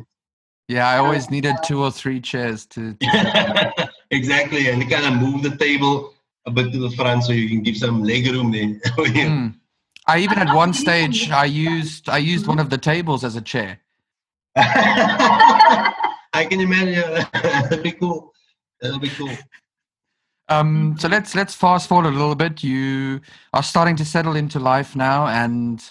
[0.68, 2.96] Yeah, I always needed two or three chairs to.
[4.12, 6.14] exactly, and they kind of move the table
[6.46, 8.68] a bit to the front so you can give some leg room there.
[8.98, 9.56] mm.
[10.08, 13.42] I even at one stage I used I used one of the tables as a
[13.42, 13.80] chair.
[14.58, 18.34] I can imagine that'd be cool.
[18.82, 19.30] That'll be cool.
[20.50, 22.64] Um, so let's let's fast forward a little bit.
[22.64, 23.22] You
[23.54, 25.84] are starting to settle into life now, and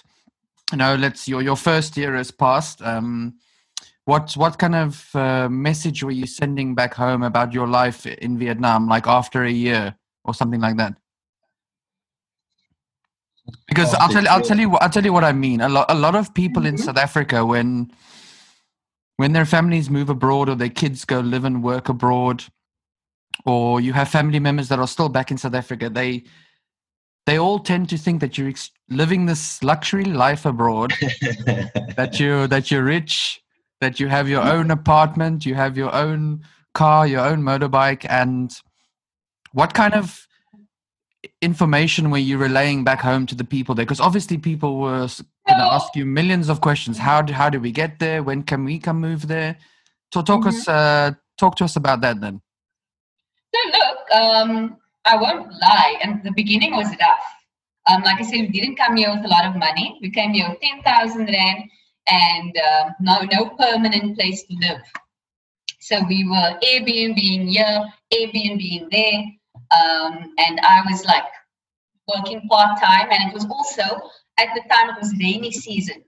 [0.71, 2.81] you know, let's your your first year has passed.
[2.81, 3.35] Um,
[4.05, 8.37] what what kind of uh, message were you sending back home about your life in
[8.39, 10.93] Vietnam, like after a year or something like that?
[13.67, 15.61] Because I'll tell I'll tell you I'll tell you what I mean.
[15.61, 16.75] A lot a lot of people mm-hmm.
[16.75, 17.91] in South Africa when
[19.17, 22.43] when their families move abroad or their kids go live and work abroad,
[23.45, 26.23] or you have family members that are still back in South Africa, they
[27.25, 30.93] they all tend to think that you're ex- living this luxury life abroad,
[31.97, 33.41] that you that you're rich,
[33.81, 38.55] that you have your own apartment, you have your own car, your own motorbike, and
[39.51, 40.27] what kind of
[41.41, 43.85] information were you relaying back home to the people there?
[43.85, 45.07] Because obviously people were
[45.55, 46.97] to ask you millions of questions.
[46.97, 48.23] How do, how do we get there?
[48.23, 49.57] When can we come move there?
[50.13, 50.49] So talk mm-hmm.
[50.49, 52.41] us uh, talk to us about that then.
[53.53, 55.99] So look, um, I won't lie.
[56.01, 57.25] And the beginning was rough.
[57.89, 59.97] Um, like I said, we didn't come here with a lot of money.
[60.01, 61.63] We came here with ten thousand rand
[62.09, 64.81] and uh, no no permanent place to live.
[65.79, 69.19] So we were Airbnb here, Airbnb there,
[69.71, 71.23] um, and I was like
[72.13, 76.03] working part time, and it was also at the time it was rainy season,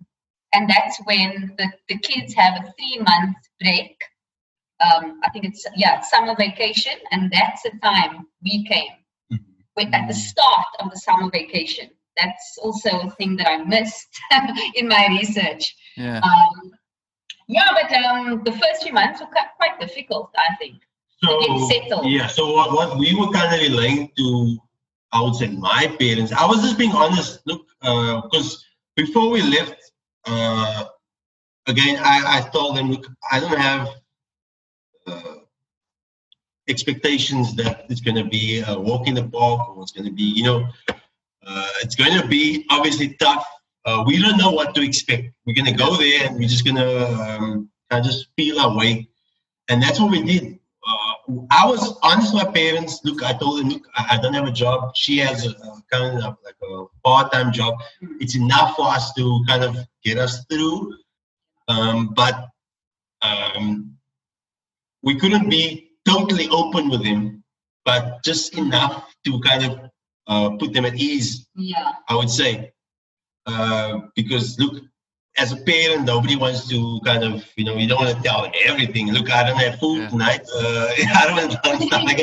[0.54, 3.96] and that's when the, the kids have a three month break.
[4.82, 8.92] Um, I think it's yeah summer vacation, and that's the time we came.
[9.32, 9.94] Mm-hmm.
[9.94, 11.90] at the start of the summer vacation.
[12.18, 14.10] That's also a thing that I missed
[14.76, 15.74] in my research.
[15.96, 16.20] Yeah.
[16.20, 16.72] Um,
[17.48, 20.82] yeah, but um, the first few months were quite difficult, I think.
[21.22, 24.58] So yeah, so what, what we were kind of relaying to,
[25.12, 26.32] I would say my parents.
[26.32, 27.40] I was just being honest.
[27.46, 28.58] Look, because uh,
[28.96, 29.92] before we left,
[30.26, 30.86] uh,
[31.68, 33.90] again, I, I told them, look, I don't have
[35.08, 35.36] uh,
[36.68, 40.12] expectations that it's going to be a walk in the park or it's going to
[40.14, 43.46] be, you know, uh, it's going to be obviously tough.
[43.86, 45.32] Uh, we don't know what to expect.
[45.46, 48.60] We're going to go there and we're just going to um, kind of just feel
[48.60, 49.08] our way.
[49.70, 50.60] And that's what we did.
[51.52, 53.02] I was honest with my parents.
[53.04, 54.96] Look, I told them, look, I, don't have a job.
[54.96, 57.76] She has a, a kind of like a part-time job.
[58.20, 60.96] It's enough for us to kind of get us through.
[61.68, 62.48] Um, but
[63.22, 63.96] um,
[65.04, 67.44] we couldn't be totally open with him,
[67.86, 69.80] but just enough to kind of
[70.28, 71.48] uh, put them at ease.
[71.56, 71.92] Yeah.
[72.08, 72.72] I would say,
[73.46, 74.84] uh, because look,
[75.40, 78.52] as a parent, nobody wants to kind of, you know, you don't want to tell
[78.66, 79.12] everything.
[79.12, 80.10] Look, I don't have food yeah.
[80.10, 80.42] tonight.
[80.56, 82.20] Uh, I don't want to stuff like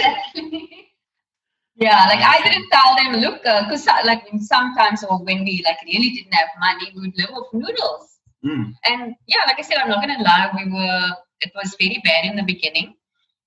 [1.79, 5.77] Yeah, like I didn't tell them, look, because uh, like sometimes or when we like
[5.85, 8.19] really didn't have money, we would live off noodles.
[8.45, 8.73] Mm.
[8.85, 11.09] And yeah, like I said, I'm not gonna lie, we were
[11.43, 12.95] it was very bad in the beginning,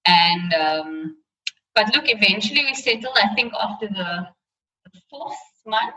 [0.05, 1.17] and um,
[1.73, 3.17] but look, eventually we settled.
[3.17, 4.27] I think after the,
[4.85, 5.95] the fourth month,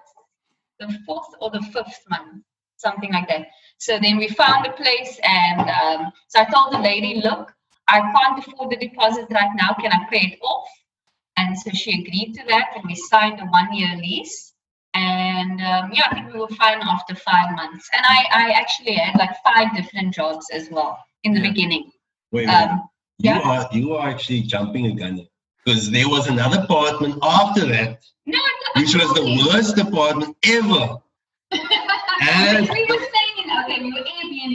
[0.80, 2.44] the fourth or the fifth month,
[2.76, 3.48] something like that.
[3.82, 7.52] So then we found a place, and um, so I told the lady, look,
[7.88, 9.74] I can't afford the deposit right now.
[9.74, 10.68] Can I pay it off?
[11.36, 14.52] And so she agreed to that, and we signed a one-year lease.
[14.94, 17.88] And um, yeah, I think we were fine after five months.
[17.92, 21.48] And I, I actually had like five different jobs as well in the yeah.
[21.48, 21.90] beginning.
[22.30, 22.54] Wait, wait.
[22.54, 23.40] Um, you yeah.
[23.40, 25.26] are you are actually jumping a gun
[25.64, 28.38] because there was another apartment after that, no,
[28.76, 30.98] which was the worst apartment ever.
[32.30, 33.01] and we were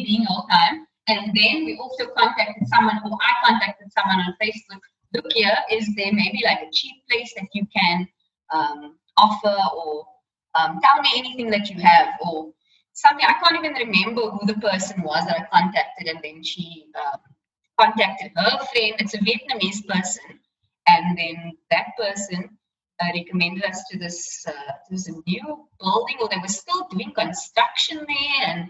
[0.08, 4.82] Airbnb all time, and then we also contacted someone who I contacted someone on Facebook.
[5.14, 8.08] Look here, is there maybe like a cheap place that you can
[8.54, 10.06] um, offer or
[10.56, 12.52] um, tell me anything that you have or
[12.94, 13.26] something.
[13.26, 17.18] I can't even remember who the person was that I contacted, and then she uh,
[17.80, 18.96] contacted her friend.
[19.00, 20.40] It's a Vietnamese person,
[20.88, 22.50] and then that person
[23.00, 27.98] uh, recommended us to this uh, this new building, or they were still doing construction
[28.08, 28.70] there, and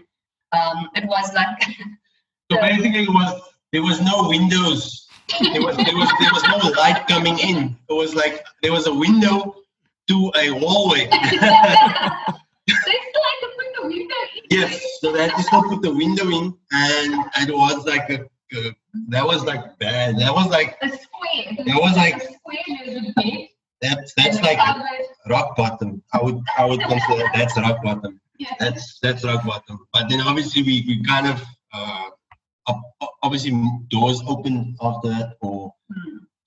[0.52, 1.62] um, it was like.
[2.52, 3.40] so basically, it was
[3.72, 5.08] there was no windows.
[5.40, 7.76] There was there was there was no light coming in.
[7.88, 9.56] It was like there was a window
[10.08, 11.08] to a hallway.
[14.50, 18.08] Yes, so they had to still put the window in, and, and it was like
[18.08, 18.24] a,
[18.56, 18.74] a
[19.08, 20.18] that was like bad.
[20.18, 21.64] That was like a square.
[21.66, 22.22] That was like
[23.80, 24.58] that's that's like
[25.28, 26.02] rock bottom.
[26.12, 28.20] I would I would consider that's rock bottom.
[28.38, 28.54] Yeah.
[28.58, 29.86] That's that's rock bottom.
[29.92, 32.10] But then obviously we, we kind of uh,
[33.22, 33.52] obviously
[33.88, 35.72] doors open after that or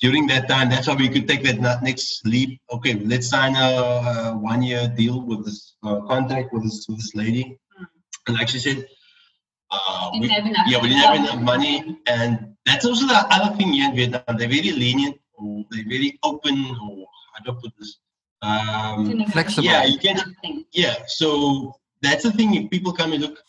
[0.01, 2.59] during that time, that's why we could take that next leap.
[2.73, 7.13] Okay, let's sign a, a one-year deal with this uh, contract with this with this
[7.13, 7.59] lady.
[7.79, 7.85] Mm.
[8.27, 8.87] And like she said,
[9.69, 13.89] uh, we, yeah, we didn't have enough money, and that's also the other thing here
[13.89, 14.37] in Vietnam.
[14.37, 17.97] They're very lenient, or they're very open, or how do I put this?
[18.41, 19.65] Um, Flexible.
[19.65, 20.17] Yeah, you can.
[20.73, 22.55] Yeah, so that's the thing.
[22.55, 23.39] If people come and look,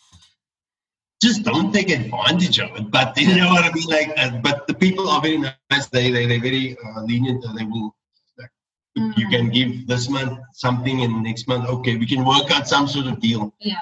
[1.23, 2.91] just don't take advantage of it.
[2.91, 3.89] But you know what I mean?
[3.89, 5.87] Like, uh, but the people are very nice.
[5.93, 7.45] They they they're very uh, lenient.
[7.57, 7.95] They will.
[8.39, 8.51] Like,
[8.99, 9.17] mm.
[9.17, 12.89] You can give this month something, and next month, okay, we can work out some
[12.89, 13.55] sort of deal.
[13.61, 13.81] Yeah.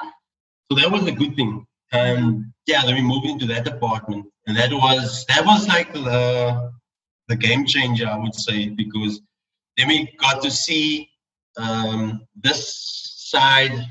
[0.70, 1.66] So that was a good thing.
[1.92, 6.70] And yeah, then we moved into that apartment, and that was that was like the
[7.28, 9.20] the game changer, I would say, because
[9.76, 11.10] then we got to see
[11.56, 12.60] um, this
[13.30, 13.86] side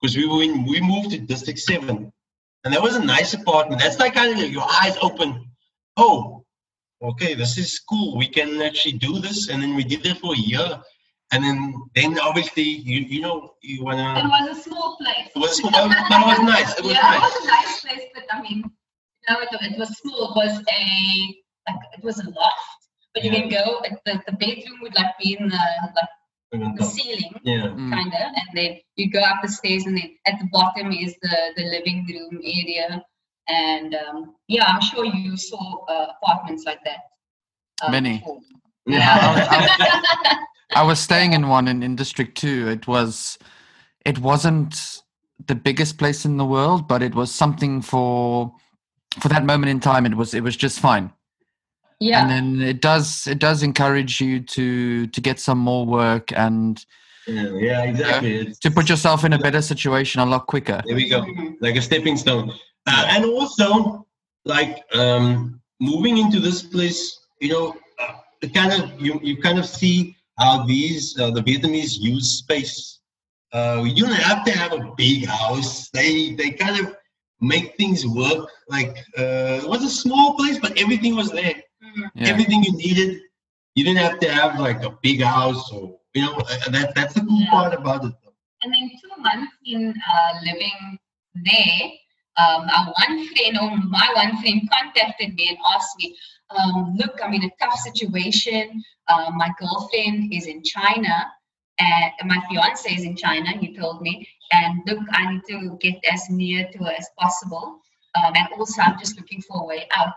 [0.00, 2.12] because we were in, we moved to District Seven
[2.66, 3.80] and that was a nice apartment.
[3.80, 5.48] That's like kind of your eyes open.
[5.96, 6.44] Oh,
[7.00, 8.16] okay, this is cool.
[8.16, 9.48] We can actually do this.
[9.48, 10.82] And then we did it for a year.
[11.30, 14.18] And then, then obviously, you you know, you wanna.
[14.18, 15.28] It was a small place.
[15.34, 16.76] It was small, but it was nice.
[16.76, 17.16] It was yeah, nice.
[17.16, 20.30] it was a nice place, but I mean, you know, it, it was small.
[20.30, 20.82] It was a
[21.68, 22.80] like it was a loft,
[23.14, 23.30] but yeah.
[23.30, 23.80] you can go.
[24.04, 26.08] The, the bedroom would like be in the like
[26.52, 27.66] the ceiling, yeah.
[27.66, 27.90] Mm.
[27.90, 31.16] kind of, and then you go up the stairs, and then at the bottom is
[31.22, 33.04] the the living room area.
[33.48, 36.98] And um, yeah, I'm sure you saw uh, apartments like that.
[37.82, 38.18] Uh, Many.
[38.18, 38.40] Before.
[38.88, 40.38] Yeah, I, was, I, was,
[40.76, 42.68] I was staying in one in, in District Two.
[42.68, 43.36] It was,
[44.04, 45.02] it wasn't
[45.44, 48.54] the biggest place in the world, but it was something for
[49.18, 50.06] for that moment in time.
[50.06, 51.10] It was it was just fine
[52.00, 52.22] yeah.
[52.22, 56.84] And then it does it does encourage you to to get some more work and
[57.26, 58.38] yeah, yeah exactly.
[58.38, 60.82] Yeah, to put yourself in a better situation a lot quicker.
[60.86, 61.24] There we go.
[61.60, 62.52] Like a stepping stone.
[62.86, 64.06] Uh, and also
[64.44, 69.66] like um moving into this place you know uh, kind of you you kind of
[69.66, 73.00] see how these uh, the vietnamese use space.
[73.52, 75.88] Uh you don't have to have a big house.
[75.90, 76.94] They they kind of
[77.40, 78.50] make things work.
[78.68, 81.54] Like uh it was a small place but everything was there
[82.14, 82.28] yeah.
[82.28, 83.20] everything you needed.
[83.74, 87.14] You didn't have to have like a big house or you know uh, that that's
[87.14, 87.50] the cool yeah.
[87.50, 88.14] part about it.
[88.62, 90.98] And then two months in uh, living
[91.34, 91.80] there,
[92.38, 96.16] um, our one friend or my one friend contacted me and asked me,
[96.50, 98.82] um, "Look, I'm in a tough situation.
[99.08, 101.32] Uh, my girlfriend is in China."
[101.78, 104.26] And my fiance is in China, he told me.
[104.50, 107.80] And look, I need to get as near to her as possible.
[108.14, 110.14] Um, and also, I'm just looking for a way out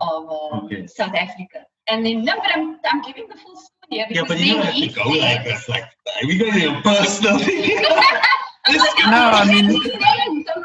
[0.00, 0.86] of um, okay.
[0.86, 1.64] South Africa.
[1.88, 4.06] And then, no, but I'm, I'm giving the full story here.
[4.10, 5.68] Yeah, but you don't have to go like this.
[5.68, 5.84] Like,
[6.26, 7.38] we got your personal
[9.10, 9.80] no, I mean,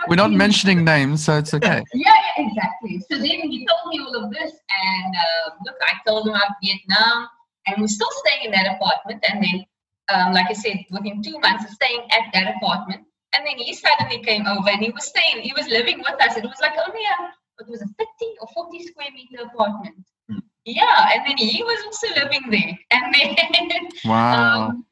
[0.09, 1.81] we're not mentioning names, so it's okay.
[1.93, 2.99] Yeah, yeah, exactly.
[3.09, 6.51] So then he told me all of this, and uh, look, I told him about
[6.61, 7.29] Vietnam,
[7.67, 9.23] and we're still staying in that apartment.
[9.29, 9.65] And then,
[10.09, 13.73] um, like I said, within two months of staying at that apartment, and then he
[13.73, 16.37] suddenly came over and he was staying, he was living with us.
[16.37, 18.05] It was like only a it was a 50
[18.41, 20.05] or 40 square meter apartment.
[20.29, 20.39] Hmm.
[20.65, 22.77] Yeah, and then he was also living there.
[22.91, 24.69] And then wow.
[24.69, 24.85] Um,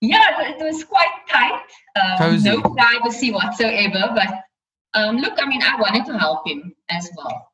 [0.00, 1.62] yeah, it was quite tight.
[1.94, 4.12] Um, no privacy whatsoever.
[4.14, 4.42] But
[4.94, 7.48] um, look, I mean, I wanted to help him as well.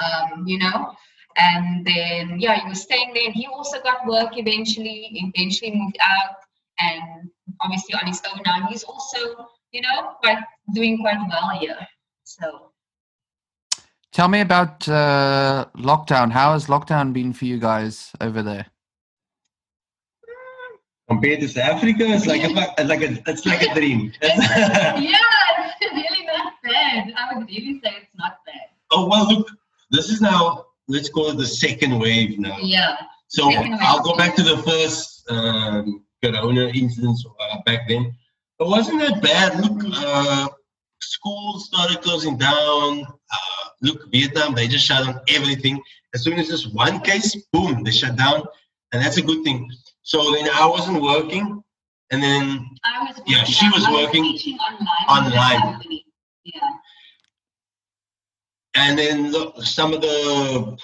[0.00, 0.94] Um, you know,
[1.36, 5.10] and then yeah, he was staying there, and he also got work eventually.
[5.34, 6.36] Eventually moved out,
[6.78, 7.28] and
[7.60, 8.68] obviously on his own now.
[8.68, 10.38] He's also, you know, quite
[10.72, 11.76] doing quite well here.
[12.22, 12.69] So
[14.20, 16.30] Tell me about uh, lockdown.
[16.30, 18.66] How has lockdown been for you guys over there?
[21.08, 24.12] Compared to South Africa, it's like a it's like a it's like a dream.
[24.22, 24.36] yeah,
[25.80, 27.14] it's really not bad.
[27.16, 28.68] I would really say it's not bad.
[28.90, 29.48] Oh well, look,
[29.90, 32.58] this is now let's call it the second wave now.
[32.60, 32.98] Yeah.
[33.28, 38.14] So I'll go back to the first um, Corona incidents uh, back then.
[38.58, 39.60] It wasn't that bad.
[39.60, 40.48] Look, uh,
[41.20, 43.02] schools started closing down.
[43.02, 45.80] Uh, look, Vietnam, they just shut down everything.
[46.14, 48.42] As soon as there's one case, boom, they shut down.
[48.92, 49.70] And that's a good thing.
[50.02, 51.62] So then I wasn't working.
[52.10, 54.48] And then, I was yeah, she was I working was
[55.08, 55.32] online.
[55.62, 55.80] online.
[56.44, 56.60] Yeah.
[58.74, 60.76] And then look, some of the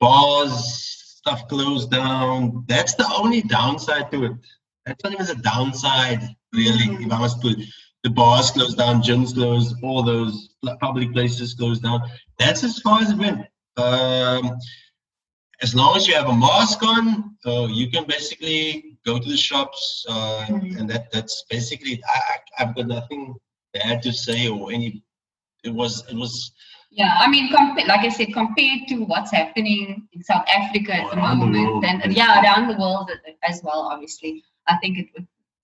[0.00, 0.52] bars
[1.18, 2.64] stuff closed down.
[2.66, 4.32] That's the only downside to it.
[4.84, 7.04] That's not even a downside, really, mm-hmm.
[7.04, 7.68] if I must put it
[8.04, 10.50] the bars closed down, gyms closed, all those
[10.80, 12.00] public places closed down.
[12.38, 13.46] That's as far as it went.
[13.76, 14.58] Um,
[15.62, 19.36] as long as you have a mask on, uh, you can basically go to the
[19.36, 20.76] shops, uh, mm-hmm.
[20.78, 22.02] and that that's basically.
[22.06, 23.34] I, I've got nothing
[23.72, 25.02] bad to say or any.
[25.64, 26.52] It was it was
[26.90, 31.10] Yeah, I mean, compa- like I said, compared to what's happening in South Africa at
[31.10, 31.84] the the moment, world.
[31.84, 33.10] and yeah, around the world
[33.48, 35.06] as well, obviously, I think it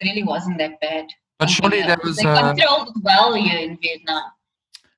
[0.02, 1.06] really wasn't that bad.
[1.38, 4.22] But surely there was they controlled it well here in Vietnam.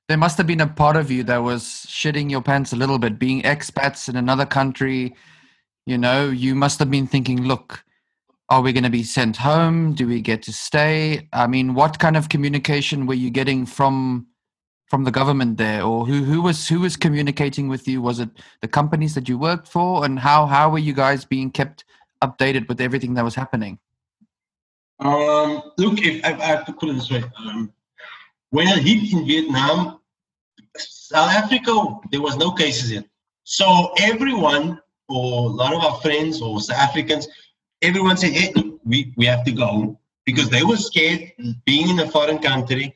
[0.07, 2.97] there must have been a part of you that was shitting your pants a little
[2.99, 5.15] bit, being expats in another country.
[5.85, 7.83] You know, you must have been thinking, look,
[8.49, 9.93] are we going to be sent home?
[9.93, 11.27] Do we get to stay?
[11.31, 14.27] I mean, what kind of communication were you getting from
[14.87, 18.01] from the government there, or who who was who was communicating with you?
[18.01, 18.29] Was it
[18.61, 21.85] the companies that you worked for, and how how were you guys being kept
[22.21, 23.79] updated with everything that was happening?
[25.01, 27.73] Um, look, if I, I have to put it this way, um,
[28.51, 29.99] when I hit in Vietnam,
[30.77, 31.73] South Africa,
[32.11, 33.05] there was no cases yet.
[33.43, 37.27] So everyone, or a lot of our friends or South Africans,
[37.81, 41.33] everyone said, "Hey, look, we we have to go," because they were scared
[41.65, 42.95] being in a foreign country.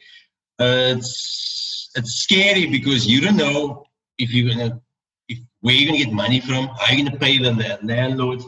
[0.60, 3.86] Uh, it's it's scary because you don't know
[4.18, 4.82] if you're gonna
[5.30, 8.44] if where you're gonna get money from, Are you're gonna pay the la- landlord,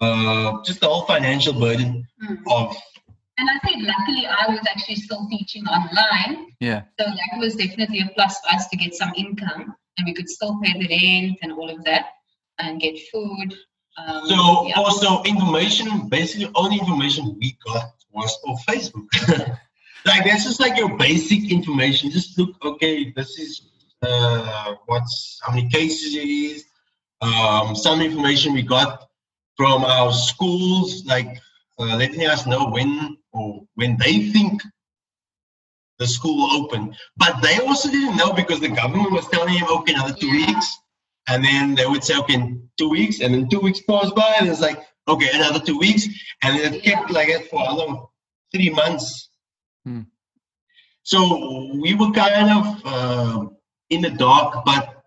[0.00, 2.38] uh, just the whole financial burden Mm.
[2.50, 2.76] of
[3.38, 8.00] And I think luckily I was actually still teaching online, Yeah, so that was definitely
[8.00, 11.38] a plus for us to get some income, and we could still pay the rent
[11.42, 12.06] and all of that,
[12.58, 13.54] and get food.
[13.98, 14.74] Um, So yeah.
[14.76, 19.06] also information, basically only information we got was on Facebook.
[20.06, 22.10] like that's just like your basic information.
[22.10, 23.60] Just look, okay, this is
[24.02, 26.64] uh, what's how many cases it is.
[27.20, 29.08] Um, some information we got
[29.56, 31.38] from our schools, like
[31.78, 34.62] uh, letting us know when or when they think
[35.98, 36.94] the school will open.
[37.16, 40.46] But they also didn't know because the government was telling them, okay, another two Yeah.
[40.46, 40.78] weeks.
[41.28, 43.20] And then they would say, okay, two weeks.
[43.20, 46.06] And then two weeks passed by and it's like, okay, another two weeks.
[46.42, 48.06] And it kept like that for how long?
[48.52, 49.30] Three months.
[49.84, 50.02] Hmm.
[51.02, 53.46] So we were kind of uh,
[53.90, 55.04] in the dark, but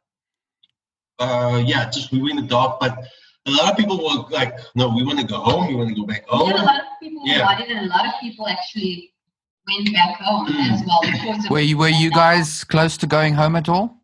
[1.20, 2.80] uh, yeah, just we were in the dark.
[2.80, 2.98] But
[3.48, 5.68] a lot of people were like, no, we want to go home.
[5.68, 6.50] We want to go back home.
[6.50, 7.46] Yeah, a lot of people Yeah.
[7.46, 9.14] wanted, and a lot of people actually
[9.68, 10.72] went back home Mm.
[10.74, 13.96] as well because were you were you guys close to going home at all?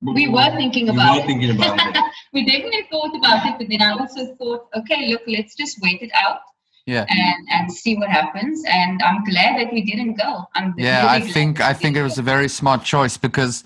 [0.00, 1.26] We were thinking We about were it.
[1.26, 2.04] thinking about it.
[2.32, 6.02] we definitely thought about it, but then I also thought, okay, look, let's just wait
[6.02, 6.40] it out
[6.86, 7.04] Yeah.
[7.08, 8.62] and and see what happens.
[8.66, 10.44] And I'm glad that we didn't go.
[10.54, 13.64] I'm yeah really i think i think it was a very smart choice because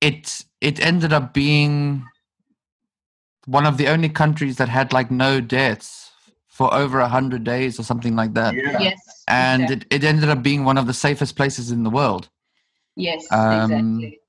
[0.00, 2.04] it it ended up being
[3.46, 6.10] one of the only countries that had like no deaths
[6.48, 8.54] for over a hundred days or something like that.
[8.54, 8.78] Yeah.
[8.78, 9.86] yes, and exactly.
[9.90, 12.28] it, it ended up being one of the safest places in the world.
[12.96, 14.20] Yes, um, exactly.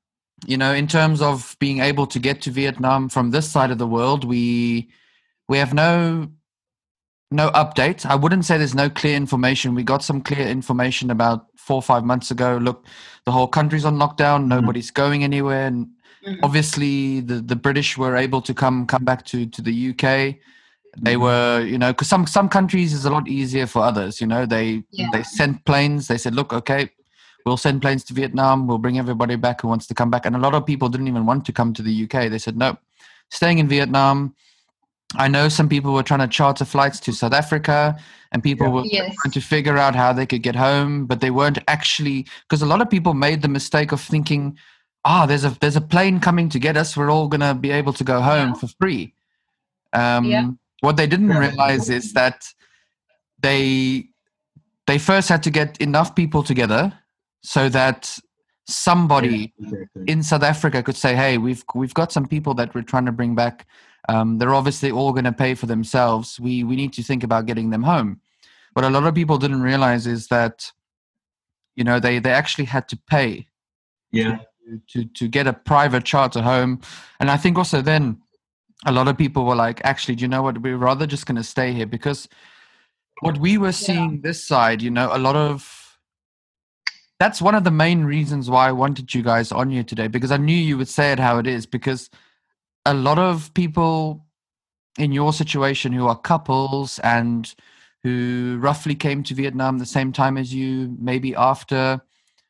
[0.45, 3.77] you know in terms of being able to get to vietnam from this side of
[3.77, 4.89] the world we
[5.49, 6.29] we have no
[7.29, 9.75] no update i wouldn't say there's no clear information.
[9.75, 12.59] We got some clear information about four or five months ago.
[12.61, 12.85] Look
[13.25, 14.47] the whole country's on lockdown.
[14.47, 15.65] Nobody's going anywhere.
[15.67, 15.89] And
[16.25, 16.39] Mhm.
[16.43, 20.01] obviously the, the british were able to come come back to to the uk
[21.07, 21.21] they Mhm.
[21.21, 24.45] were you know because some some countries is a lot easier for others you know
[24.45, 25.09] they Yeah.
[25.11, 26.89] they sent planes they said look okay
[27.45, 30.35] we'll send planes to vietnam we'll bring everybody back who wants to come back and
[30.35, 32.77] a lot of people didn't even want to come to the uk they said no
[33.29, 34.33] staying in vietnam
[35.15, 37.97] i know some people were trying to charter flights to south africa
[38.31, 38.73] and people Yeah.
[38.73, 39.15] were Yes.
[39.21, 42.69] trying to figure out how they could get home but they weren't actually because a
[42.73, 44.57] lot of people made the mistake of thinking
[45.05, 47.71] ah there's a there's a plane coming to get us we're all going to be
[47.71, 48.53] able to go home Yeah.
[48.53, 49.13] for free
[49.93, 50.49] um Yeah.
[50.81, 52.45] what they didn't realize is that
[53.39, 54.07] they
[54.87, 56.93] they first had to get enough people together
[57.41, 58.17] so that
[58.67, 60.03] somebody Exactly.
[60.07, 63.11] in South Africa could say, "Hey, we've we've got some people that we're trying to
[63.11, 63.65] bring back.
[64.09, 66.39] Um, they're obviously all going to pay for themselves.
[66.39, 68.21] We we need to think about getting them home."
[68.73, 70.71] What a lot of people didn't realize is that,
[71.75, 73.47] you know, they they actually had to pay
[74.11, 74.39] Yeah.
[74.89, 76.81] To to get a private charter home,
[77.19, 78.21] and I think also then
[78.85, 80.61] a lot of people were like, "Actually, do you know what?
[80.61, 82.27] We're rather just going to stay here because."
[83.21, 85.83] What we were seeing this side, you know, a lot of
[87.19, 90.31] that's one of the main reasons why I wanted you guys on here today because
[90.31, 92.09] I knew you would say it how it is because
[92.85, 94.25] a lot of people
[94.97, 97.53] in your situation who are couples and
[98.03, 102.01] who roughly came to Vietnam the same time as you, maybe after,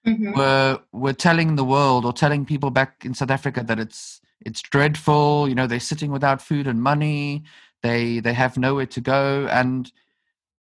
[0.06, 0.36] Mhm.
[0.36, 4.62] were were telling the world or telling people back in South Africa that it's it's
[4.62, 5.48] dreadful.
[5.48, 7.44] You know, they're sitting without food and money.
[7.82, 9.92] They they have nowhere to go, and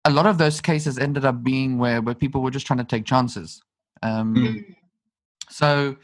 [0.06, 2.86] a lot of those cases ended up being where where people were just trying to
[2.86, 3.62] take chances.
[4.02, 4.76] Um, Mm.
[5.50, 5.96] So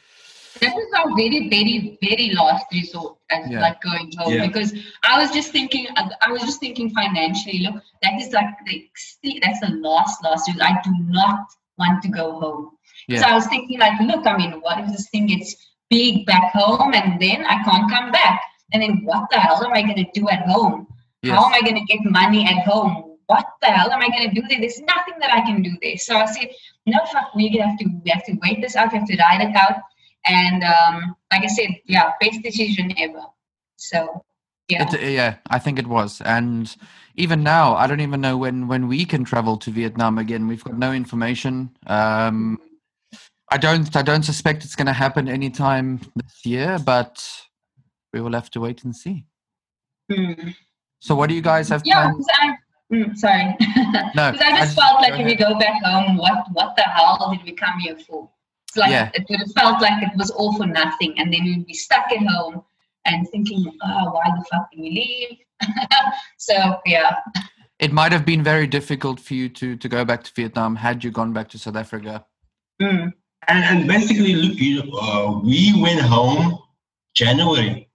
[0.61, 3.59] That was our very, very, very last resort as Yeah.
[3.61, 4.45] like going home Yeah.
[4.47, 4.71] because
[5.03, 5.87] I was just thinking,
[6.21, 7.59] I was just thinking financially.
[7.59, 10.69] Look, that is like the ext- that's the last, last resort.
[10.71, 11.45] I do not
[11.77, 12.72] want to go home.
[13.07, 13.21] Yeah.
[13.21, 15.55] So I was thinking, like, look, I mean, what if this thing gets
[15.89, 18.41] big back home and then I can't come back?
[18.71, 20.87] And then what the hell am I going to do at home?
[21.21, 21.37] Yes.
[21.37, 23.17] How am I going to get money at home?
[23.27, 24.59] What the hell am I going to do there?
[24.59, 25.97] There's nothing that I can do there.
[25.97, 26.49] So I said,
[26.85, 28.91] no, fuck, we have to we have to wait this out.
[28.91, 29.81] We have to ride it out.
[30.25, 33.23] And um, like I said, yeah, best decision ever.
[33.77, 34.23] So
[34.67, 36.21] yeah, it, yeah, I think it was.
[36.21, 36.73] And
[37.15, 40.47] even now, I don't even know when when we can travel to Vietnam again.
[40.47, 41.75] We've got no information.
[41.87, 42.59] Um,
[43.53, 47.23] I don't I don't suspect it's going to happen anytime this year, but
[48.11, 49.27] we will have to wait and see.
[50.11, 50.55] Mm.
[50.99, 52.11] So, what do you guys have yeah?
[52.41, 52.55] I,
[52.91, 53.55] mm, sorry.
[54.15, 56.81] no, because I just I felt like if we go back home, what what the
[56.81, 58.27] hell did we come here for?
[58.67, 59.11] It's like yeah.
[59.13, 62.11] it would have felt like it was all for nothing, and then we'd be stuck
[62.11, 62.63] at home
[63.05, 65.37] and thinking, oh, why the fuck did we leave?
[66.37, 66.55] so
[66.87, 67.17] yeah.
[67.77, 71.03] It might have been very difficult for you to to go back to Vietnam had
[71.03, 72.25] you gone back to South Africa.
[72.81, 73.13] Mm.
[73.47, 76.59] And, and basically, look, uh, we went home
[77.15, 77.89] January,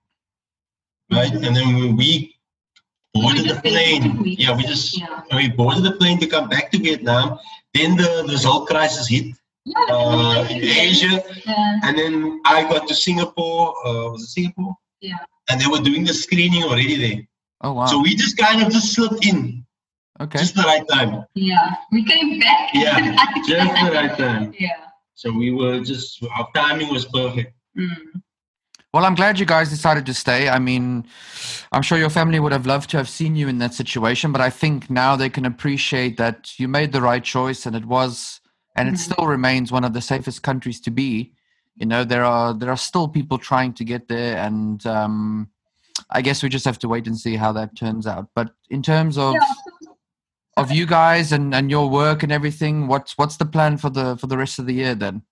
[1.13, 1.33] right?
[1.33, 2.35] And then we
[3.15, 4.23] boarded we the plane.
[4.25, 5.23] Yeah, we just yeah.
[5.35, 7.39] we boarded the plane to come back to Vietnam.
[7.75, 9.35] Then the, the Zol crisis hit
[9.65, 11.81] yeah, uh, in Asia, yeah.
[11.83, 13.75] and then I got to Singapore.
[13.87, 14.75] Uh, was it Singapore?
[15.01, 15.17] Yeah.
[15.51, 17.23] And they were doing the screening already there.
[17.63, 17.87] Oh wow!
[17.87, 19.65] So we just kind of just slipped in.
[20.21, 20.39] Okay.
[20.39, 21.25] Just the right time.
[21.35, 22.71] Yeah, we came back.
[22.75, 22.99] Yeah,
[23.47, 24.53] just the right time.
[24.59, 24.88] Yeah.
[25.19, 27.53] So we were just our timing was perfect.
[27.77, 28.23] Mm.
[28.95, 30.49] Well, I'm glad you guys decided to stay.
[30.49, 31.07] I mean,
[31.73, 34.41] I'm sure your family would have loved to have seen you in that situation, but
[34.41, 38.41] I think now they can appreciate that you made the right choice and it was
[38.77, 39.13] and it mm-hmm.
[39.13, 41.33] still remains one of the safest countries to be
[41.79, 45.49] you know there are there are still people trying to get there and um,
[46.11, 48.83] i guess we just have to wait and see how that turns out but in
[48.83, 49.41] terms of yeah.
[50.59, 54.17] Of you guys and and your work and everything what's what's the plan for the
[54.17, 55.23] for the rest of the year then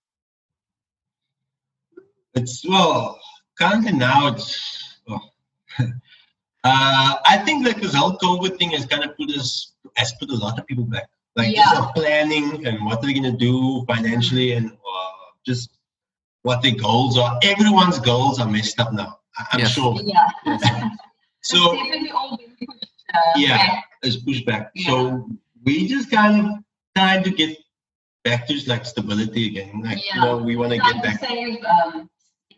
[2.35, 3.19] it's well
[3.59, 5.33] currently now it's well,
[5.79, 10.29] uh, i think like this whole covid thing has kind of put us has put
[10.29, 11.71] a lot of people back like yeah.
[11.71, 15.11] just planning and what they're going to do financially and uh,
[15.45, 15.69] just
[16.41, 17.39] what their goals are.
[17.43, 19.19] Everyone's goals are messed up now.
[19.51, 19.71] I'm yes.
[19.71, 19.95] sure.
[20.03, 20.27] Yeah.
[21.43, 21.77] so
[23.13, 23.85] uh, yeah, back.
[24.03, 24.71] it's pushed back.
[24.75, 24.87] Yeah.
[24.87, 25.29] So
[25.63, 26.51] we just kind of
[26.95, 27.57] trying to get
[28.23, 29.81] back to like stability again.
[29.83, 30.15] Like yeah.
[30.15, 31.19] you know, we want to get back.
[31.19, 32.09] Save, um,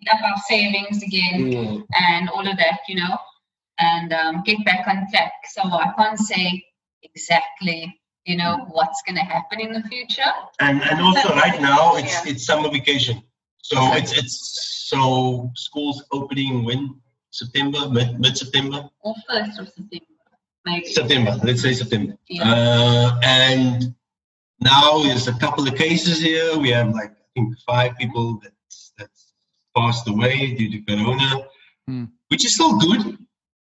[0.10, 1.86] up our savings again mm.
[2.10, 3.18] and all of that, you know,
[3.80, 5.34] and um, get back on track.
[5.50, 6.64] So I can't say
[7.04, 7.96] exactly
[8.26, 10.30] you know what's going to happen in the future
[10.60, 12.34] and and also right now it's yeah.
[12.34, 13.24] it's summer vacation
[13.62, 17.00] so it's it's so schools opening when
[17.32, 18.90] September, mid mid September.
[19.02, 20.06] Or first of September,
[20.66, 20.86] maybe.
[20.88, 22.18] September, let's say September.
[22.28, 22.44] Yeah.
[22.44, 23.96] Uh, and
[24.60, 26.58] now there's a couple of cases here.
[26.58, 28.54] We have like I think five people that
[28.98, 29.34] that's
[29.76, 31.48] passed away due to corona,
[31.88, 32.06] hmm.
[32.30, 33.18] which is still good.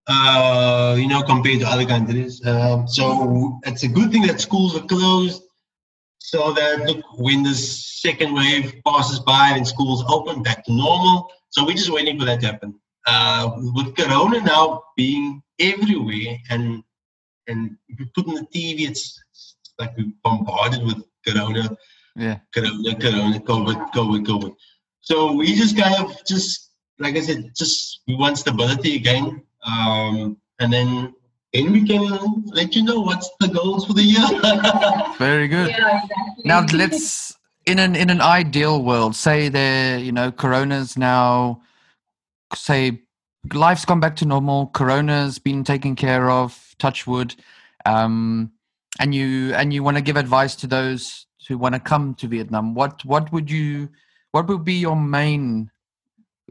[0.08, 2.40] Uh, you know, compared to other countries.
[2.46, 5.42] Um, so it's a good thing that schools are closed
[6.26, 11.30] so that look when the second wave passes by and schools open back to normal.
[11.50, 12.80] So we're just waiting for that to happen.
[13.06, 16.82] Uh, with Corona now being everywhere and
[17.48, 21.76] and if you put on the TV, it's, it's like we're bombarded with Corona,
[22.16, 24.54] yeah, Corona, Corona, COVID, COVID, COVID.
[25.00, 30.36] So we just kind of just like I said, just we want stability again, um,
[30.58, 31.14] and then
[31.54, 34.26] and we can let you know what's the goals for the year.
[35.18, 35.70] Very good.
[35.70, 36.42] Yeah, exactly.
[36.44, 37.36] Now let's
[37.66, 41.62] in an in an ideal world, say there, you know, Corona's now
[42.54, 43.02] say
[43.54, 47.34] life's gone back to normal, Corona's been taken care of, touch wood,
[47.84, 48.52] um,
[48.98, 52.26] and you and you want to give advice to those who want to come to
[52.26, 52.74] Vietnam.
[52.74, 53.88] What what would you
[54.32, 55.70] what would be your main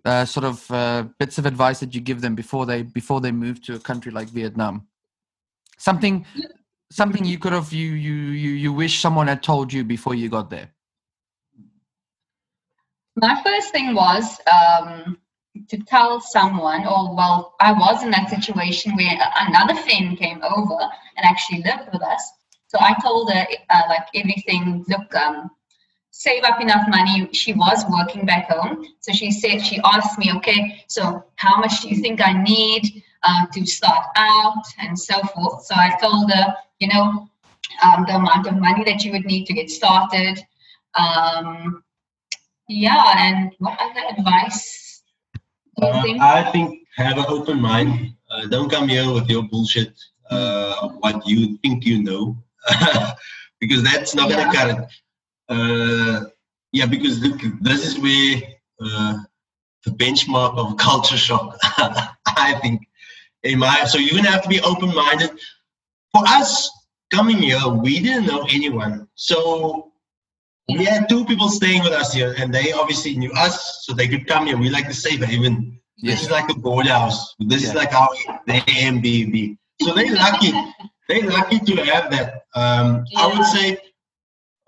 [0.05, 3.31] uh, sort of uh, bits of advice that you give them before they before they
[3.31, 4.87] move to a country like Vietnam?
[5.77, 6.25] Something
[6.91, 10.29] something you could have you you you you wish someone had told you before you
[10.29, 10.69] got there.
[13.17, 15.17] My first thing was um,
[15.69, 20.79] to tell someone, or well, I was in that situation where another friend came over
[21.17, 22.31] and actually lived with us.
[22.67, 24.83] So I told her uh, like everything.
[24.87, 25.51] Look, um,
[26.11, 27.29] save up enough money.
[27.33, 28.85] She was working back home.
[28.99, 33.03] So she said, she asked me, okay, so how much do you think I need
[33.23, 35.65] uh, to start out and so forth?
[35.65, 37.27] So I told her, you know,
[37.83, 40.39] um, the amount of money that you would need to get started.
[40.95, 41.83] Um,
[42.67, 44.84] yeah, and what other advice
[45.81, 46.03] uh.
[46.21, 48.13] I think have an open mind.
[48.29, 49.93] Uh, don't come here with your bullshit,
[50.29, 52.35] uh, what you think you know,
[53.59, 54.45] because that's not yeah.
[54.45, 54.89] to cut it
[55.49, 56.25] uh,
[56.71, 58.41] yeah, because look, this is where
[58.81, 59.19] uh,
[59.83, 62.81] the benchmark of culture shock, I think.
[63.43, 65.29] In my so you're gonna have to be open-minded.
[66.11, 66.71] For us
[67.11, 69.91] coming here, we didn't know anyone, so
[70.69, 74.07] we had two people staying with us here, and they obviously knew us, so they
[74.07, 74.57] could come here.
[74.57, 75.79] We like to say haven.
[76.01, 77.35] This is like a board house.
[77.39, 77.69] This yeah.
[77.69, 78.09] is like our
[78.47, 79.57] the Airbnb.
[79.81, 80.51] So they're lucky.
[81.07, 82.43] they're lucky to have that.
[82.55, 83.19] Um, yeah.
[83.19, 83.77] I would say,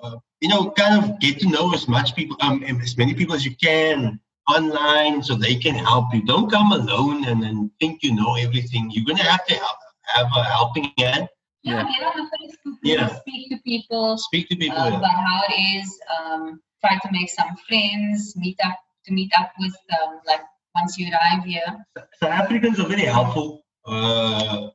[0.01, 3.35] uh, you know, kind of get to know as much people, um, as many people
[3.35, 6.23] as you can online, so they can help you.
[6.25, 8.89] Don't come alone and then think you know everything.
[8.91, 11.27] You're gonna have to help, have a helping hand.
[11.67, 11.99] Yeah, yeah.
[11.99, 12.77] get on the Facebook.
[12.83, 13.07] Yeah.
[13.19, 14.17] Speak to people.
[14.17, 15.99] Speak to people uh, about how it is.
[16.17, 18.35] Um, try to make some friends.
[18.35, 20.41] Meet up to meet up with um, like
[20.75, 21.85] once you arrive here.
[22.19, 24.67] South Africans are very helpful uh,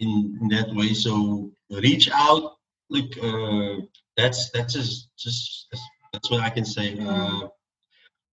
[0.00, 0.92] in, in that way.
[0.94, 2.56] So reach out.
[2.88, 3.76] Like uh,
[4.16, 5.66] that's that's just just
[6.12, 6.96] that's what I can say.
[7.00, 7.48] Uh,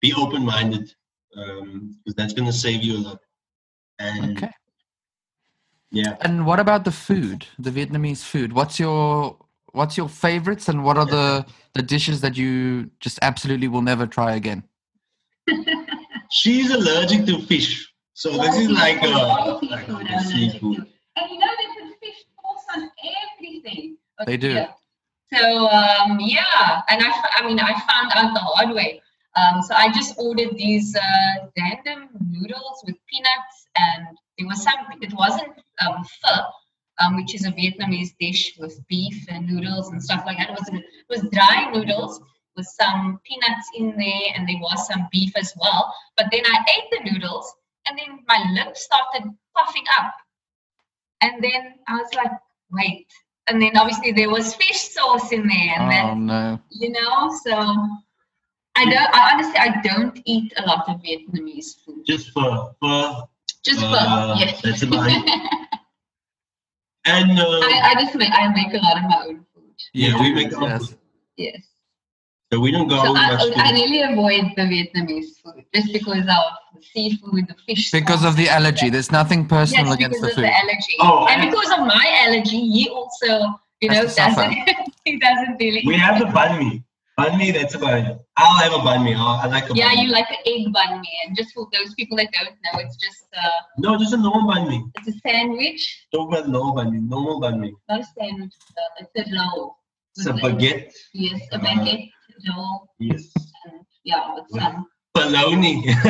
[0.00, 0.92] be open minded
[1.30, 3.20] because um, that's going to save you a lot.
[3.98, 4.50] And okay.
[5.92, 6.16] Yeah.
[6.22, 8.54] And what about the food, the Vietnamese food?
[8.54, 9.36] What's your
[9.72, 14.06] what's your favorites and what are the the dishes that you just absolutely will never
[14.06, 14.64] try again?
[16.30, 17.92] She's allergic to fish.
[18.14, 20.86] So this is like a, like a seafood.
[21.16, 22.90] And you know they put fish sauce on
[23.36, 23.98] everything.
[24.22, 24.30] Okay.
[24.30, 24.64] They do.
[25.34, 29.02] So um, yeah, and I, I mean I found out the hard way.
[29.36, 34.74] Um, so I just ordered these uh, random noodles with peanuts, and there was some.
[35.00, 35.52] It wasn't
[35.86, 36.42] um, pho,
[36.98, 40.50] um, which is a Vietnamese dish with beef and noodles and stuff like that.
[40.50, 42.20] It was it was dry noodles
[42.56, 45.94] with some peanuts in there, and there was some beef as well.
[46.16, 47.54] But then I ate the noodles,
[47.86, 50.14] and then my lips started puffing up,
[51.20, 52.32] and then I was like,
[52.72, 53.06] wait.
[53.48, 56.60] And then obviously there was fish sauce in there, and oh, then no.
[56.70, 57.86] you know so
[58.74, 59.14] I don't.
[59.14, 62.04] I honestly, I don't eat a lot of Vietnamese food.
[62.06, 63.28] Just for for.
[63.64, 64.60] Just for uh, yes.
[64.62, 65.68] That's about it.
[67.06, 69.74] and uh, I, I just make I make a lot of my own food.
[69.94, 70.88] Yeah, we make our yes.
[70.88, 70.98] food.
[71.36, 71.62] Yes.
[72.52, 76.44] So we don't go so I, I really avoid the Vietnamese food just because of
[76.74, 77.90] the seafood, the fish.
[77.90, 78.28] Because sauce.
[78.28, 78.90] of the allergy.
[78.90, 80.38] There's nothing personal yes, against the food.
[80.38, 80.96] Of the allergy.
[81.00, 84.52] Oh, and, and because of my allergy, he also, you know, doesn't
[85.06, 85.82] he doesn't really.
[85.86, 86.84] We have the banh
[87.22, 87.28] mi.
[87.28, 88.18] Banh mi, that's about it.
[88.36, 89.14] I'll have a banh mi.
[89.14, 91.08] i I like a Yeah, you like an egg banh mi.
[91.26, 94.52] And just for those people that don't know, it's just uh, No, just a normal
[94.52, 94.84] banh mi.
[94.96, 96.06] It's a sandwich.
[96.14, 97.00] Talk about normal banh mi.
[97.00, 97.74] Normal banh mi.
[97.88, 98.54] Not a sandwich.
[98.76, 99.76] Uh, it's a roll.
[100.16, 100.92] It's a baguette.
[101.14, 102.88] Yes, a baguette uh, roll.
[102.98, 103.32] Yes.
[103.64, 105.84] And, yeah, with some Bologna.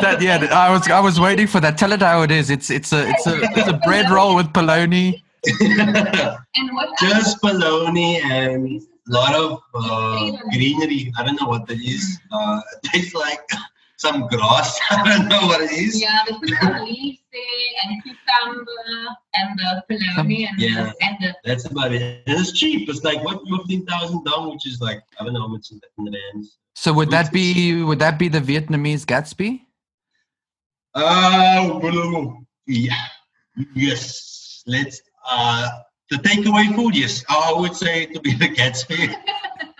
[0.00, 1.76] that, yeah, I was I was waiting for that.
[1.76, 2.50] Tell it how it is.
[2.50, 5.22] It's it's a it's a it's a bread roll with bologna.
[5.60, 11.12] and what just bologna and a lot of uh, greenery.
[11.16, 12.18] I don't know what that is.
[12.30, 13.40] Uh, it tastes like
[13.96, 14.78] some grass.
[14.90, 16.00] I don't know what it is.
[16.00, 17.42] Yeah, the put leaves there
[17.84, 21.34] and cucumber and the bologna and, yeah, the, and the.
[21.44, 22.02] That's about it.
[22.02, 22.88] And it's cheap.
[22.88, 25.80] It's like what fifteen thousand dong, which is like I don't know how much in
[25.80, 26.58] the, in the lands.
[26.74, 29.62] So would that be would that be the Vietnamese Gatsby?
[30.94, 31.80] Uh,
[32.66, 32.94] yeah,
[33.74, 34.62] yes.
[34.66, 35.68] Let's uh
[36.10, 39.14] the takeaway food, yes, I would say to be the Gatsby.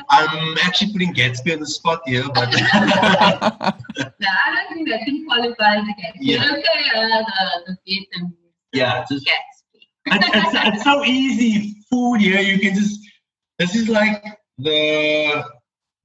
[0.09, 2.51] I'm actually putting Gatsby on the spot here, but.
[2.53, 6.20] no, I don't think that can qualify the Gatsby.
[6.20, 6.45] Yeah.
[6.53, 8.37] Okay, uh, the, the Vietnam.
[8.72, 9.27] Yeah, just.
[9.27, 9.81] Gatsby.
[10.07, 12.41] it's, it's, it's so easy food here.
[12.41, 13.01] You can just.
[13.59, 14.22] This is like
[14.59, 15.45] the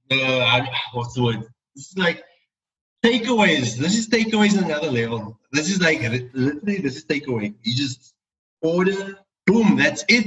[0.08, 1.44] the what's the word?
[1.74, 2.24] This is like
[3.04, 3.76] takeaways.
[3.76, 5.38] This is takeaways on another level.
[5.52, 6.00] This is like
[6.32, 7.54] literally this is takeaway.
[7.62, 8.14] You just
[8.62, 10.26] order boom, that's it.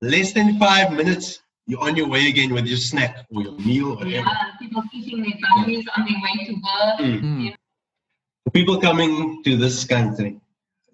[0.00, 3.98] Less than five minutes, you're on your way again with your snack or your meal.
[4.00, 4.24] Or yeah,
[4.58, 7.00] people eating their families on their way to work.
[7.00, 7.44] Mm.
[7.44, 7.56] Yeah.
[8.52, 10.38] People coming to this country,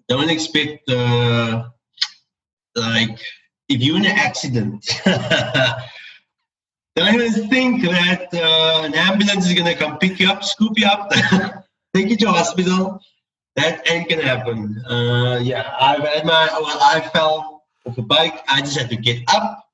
[0.07, 1.65] don't expect uh,
[2.75, 3.19] like
[3.67, 4.85] if you're in an accident.
[6.95, 10.87] don't even think that uh, an ambulance is gonna come pick you up, scoop you
[10.87, 11.11] up,
[11.93, 13.01] take you to hospital.
[13.57, 14.81] That ain't gonna happen.
[14.89, 18.43] Uh, yeah, I've had my well, I fell of a bike.
[18.47, 19.65] I just had to get up,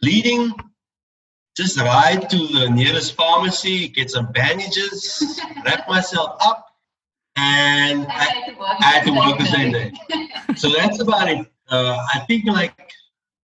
[0.00, 0.52] bleeding,
[1.56, 6.66] just ride to the nearest pharmacy, get some bandages, wrap myself up,
[7.36, 9.92] and I, I had to work the same day.
[10.56, 11.46] so that's about it.
[11.68, 12.74] Uh, I think like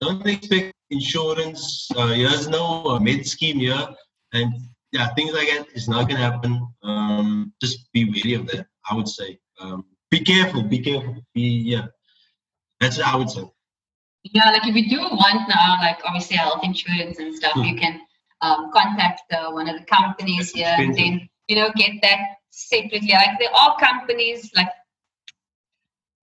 [0.01, 1.89] don't expect insurance.
[1.97, 3.89] Uh, there's no uh, med scheme here,
[4.33, 4.53] and
[4.93, 6.67] yeah, things like that is not gonna happen.
[6.83, 8.67] Um, just be wary of that.
[8.91, 9.39] I would say.
[9.61, 10.63] Um, be careful.
[10.63, 11.17] Be careful.
[11.35, 11.87] Be yeah.
[12.81, 13.43] That's I would say.
[14.25, 18.01] Yeah, like if you do want now, like obviously health insurance and stuff, you can
[18.41, 22.21] um, contact uh, one of the companies here and then you know get that
[22.51, 23.13] separately.
[23.13, 24.69] Like there are companies like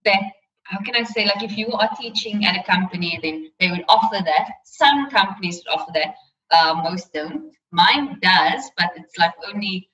[0.06, 0.22] that.
[0.64, 1.26] How can I say?
[1.26, 4.50] Like if you are teaching at a company, then they would offer that.
[4.66, 6.16] Some companies would offer that.
[6.52, 7.52] Uh, most don't.
[7.72, 9.90] Mine does, but it's like only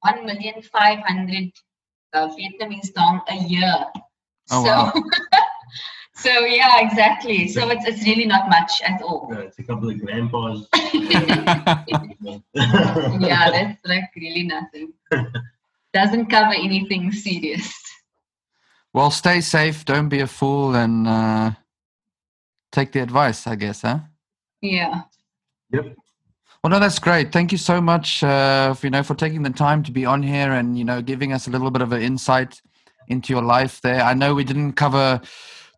[0.00, 1.52] one million five hundred
[2.12, 3.86] uh, Vietnamese dong a year.
[4.50, 4.92] Oh, so, wow.
[6.22, 7.48] so yeah, exactly.
[7.48, 9.28] So it's it's really not much at all.
[9.32, 10.66] Yeah, it's a couple of grandpas.
[13.20, 14.92] yeah, that's like really nothing.
[15.92, 17.72] Doesn't cover anything serious.
[18.94, 19.84] well, stay safe.
[19.84, 21.52] Don't be a fool, and uh,
[22.72, 23.46] take the advice.
[23.46, 24.00] I guess, huh?
[24.60, 25.02] Yeah.
[25.72, 25.96] Yep.
[26.62, 27.32] Well, no, that's great.
[27.32, 30.22] Thank you so much, uh, for, you know, for taking the time to be on
[30.22, 32.60] here and you know giving us a little bit of an insight
[33.08, 33.80] into your life.
[33.80, 35.20] There, I know we didn't cover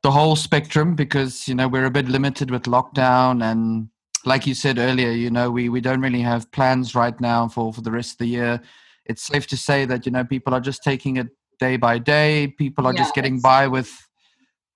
[0.03, 3.89] the whole spectrum because you know we're a bit limited with lockdown and,
[4.25, 7.73] like you said earlier, you know we we don't really have plans right now for
[7.73, 8.61] for the rest of the year.
[9.05, 11.27] It's safe to say that you know people are just taking it
[11.59, 12.55] day by day.
[12.57, 13.91] People are just getting by with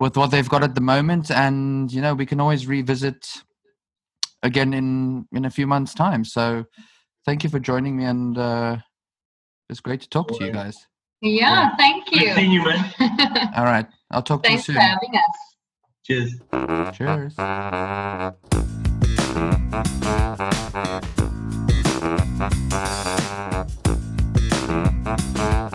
[0.00, 3.44] with what they've got at the moment, and you know we can always revisit
[4.42, 6.64] again in in a few months time so
[7.24, 8.76] thank you for joining me and uh
[9.68, 10.86] it's great to talk to you guys
[11.20, 12.34] Yeah, thank Good you.
[12.34, 12.94] seeing you, man.
[13.56, 15.22] all right i'll talk to you Thanks for soon having us.
[16.04, 16.34] Cheers.
[16.96, 17.34] cheers
[25.06, 25.65] Thank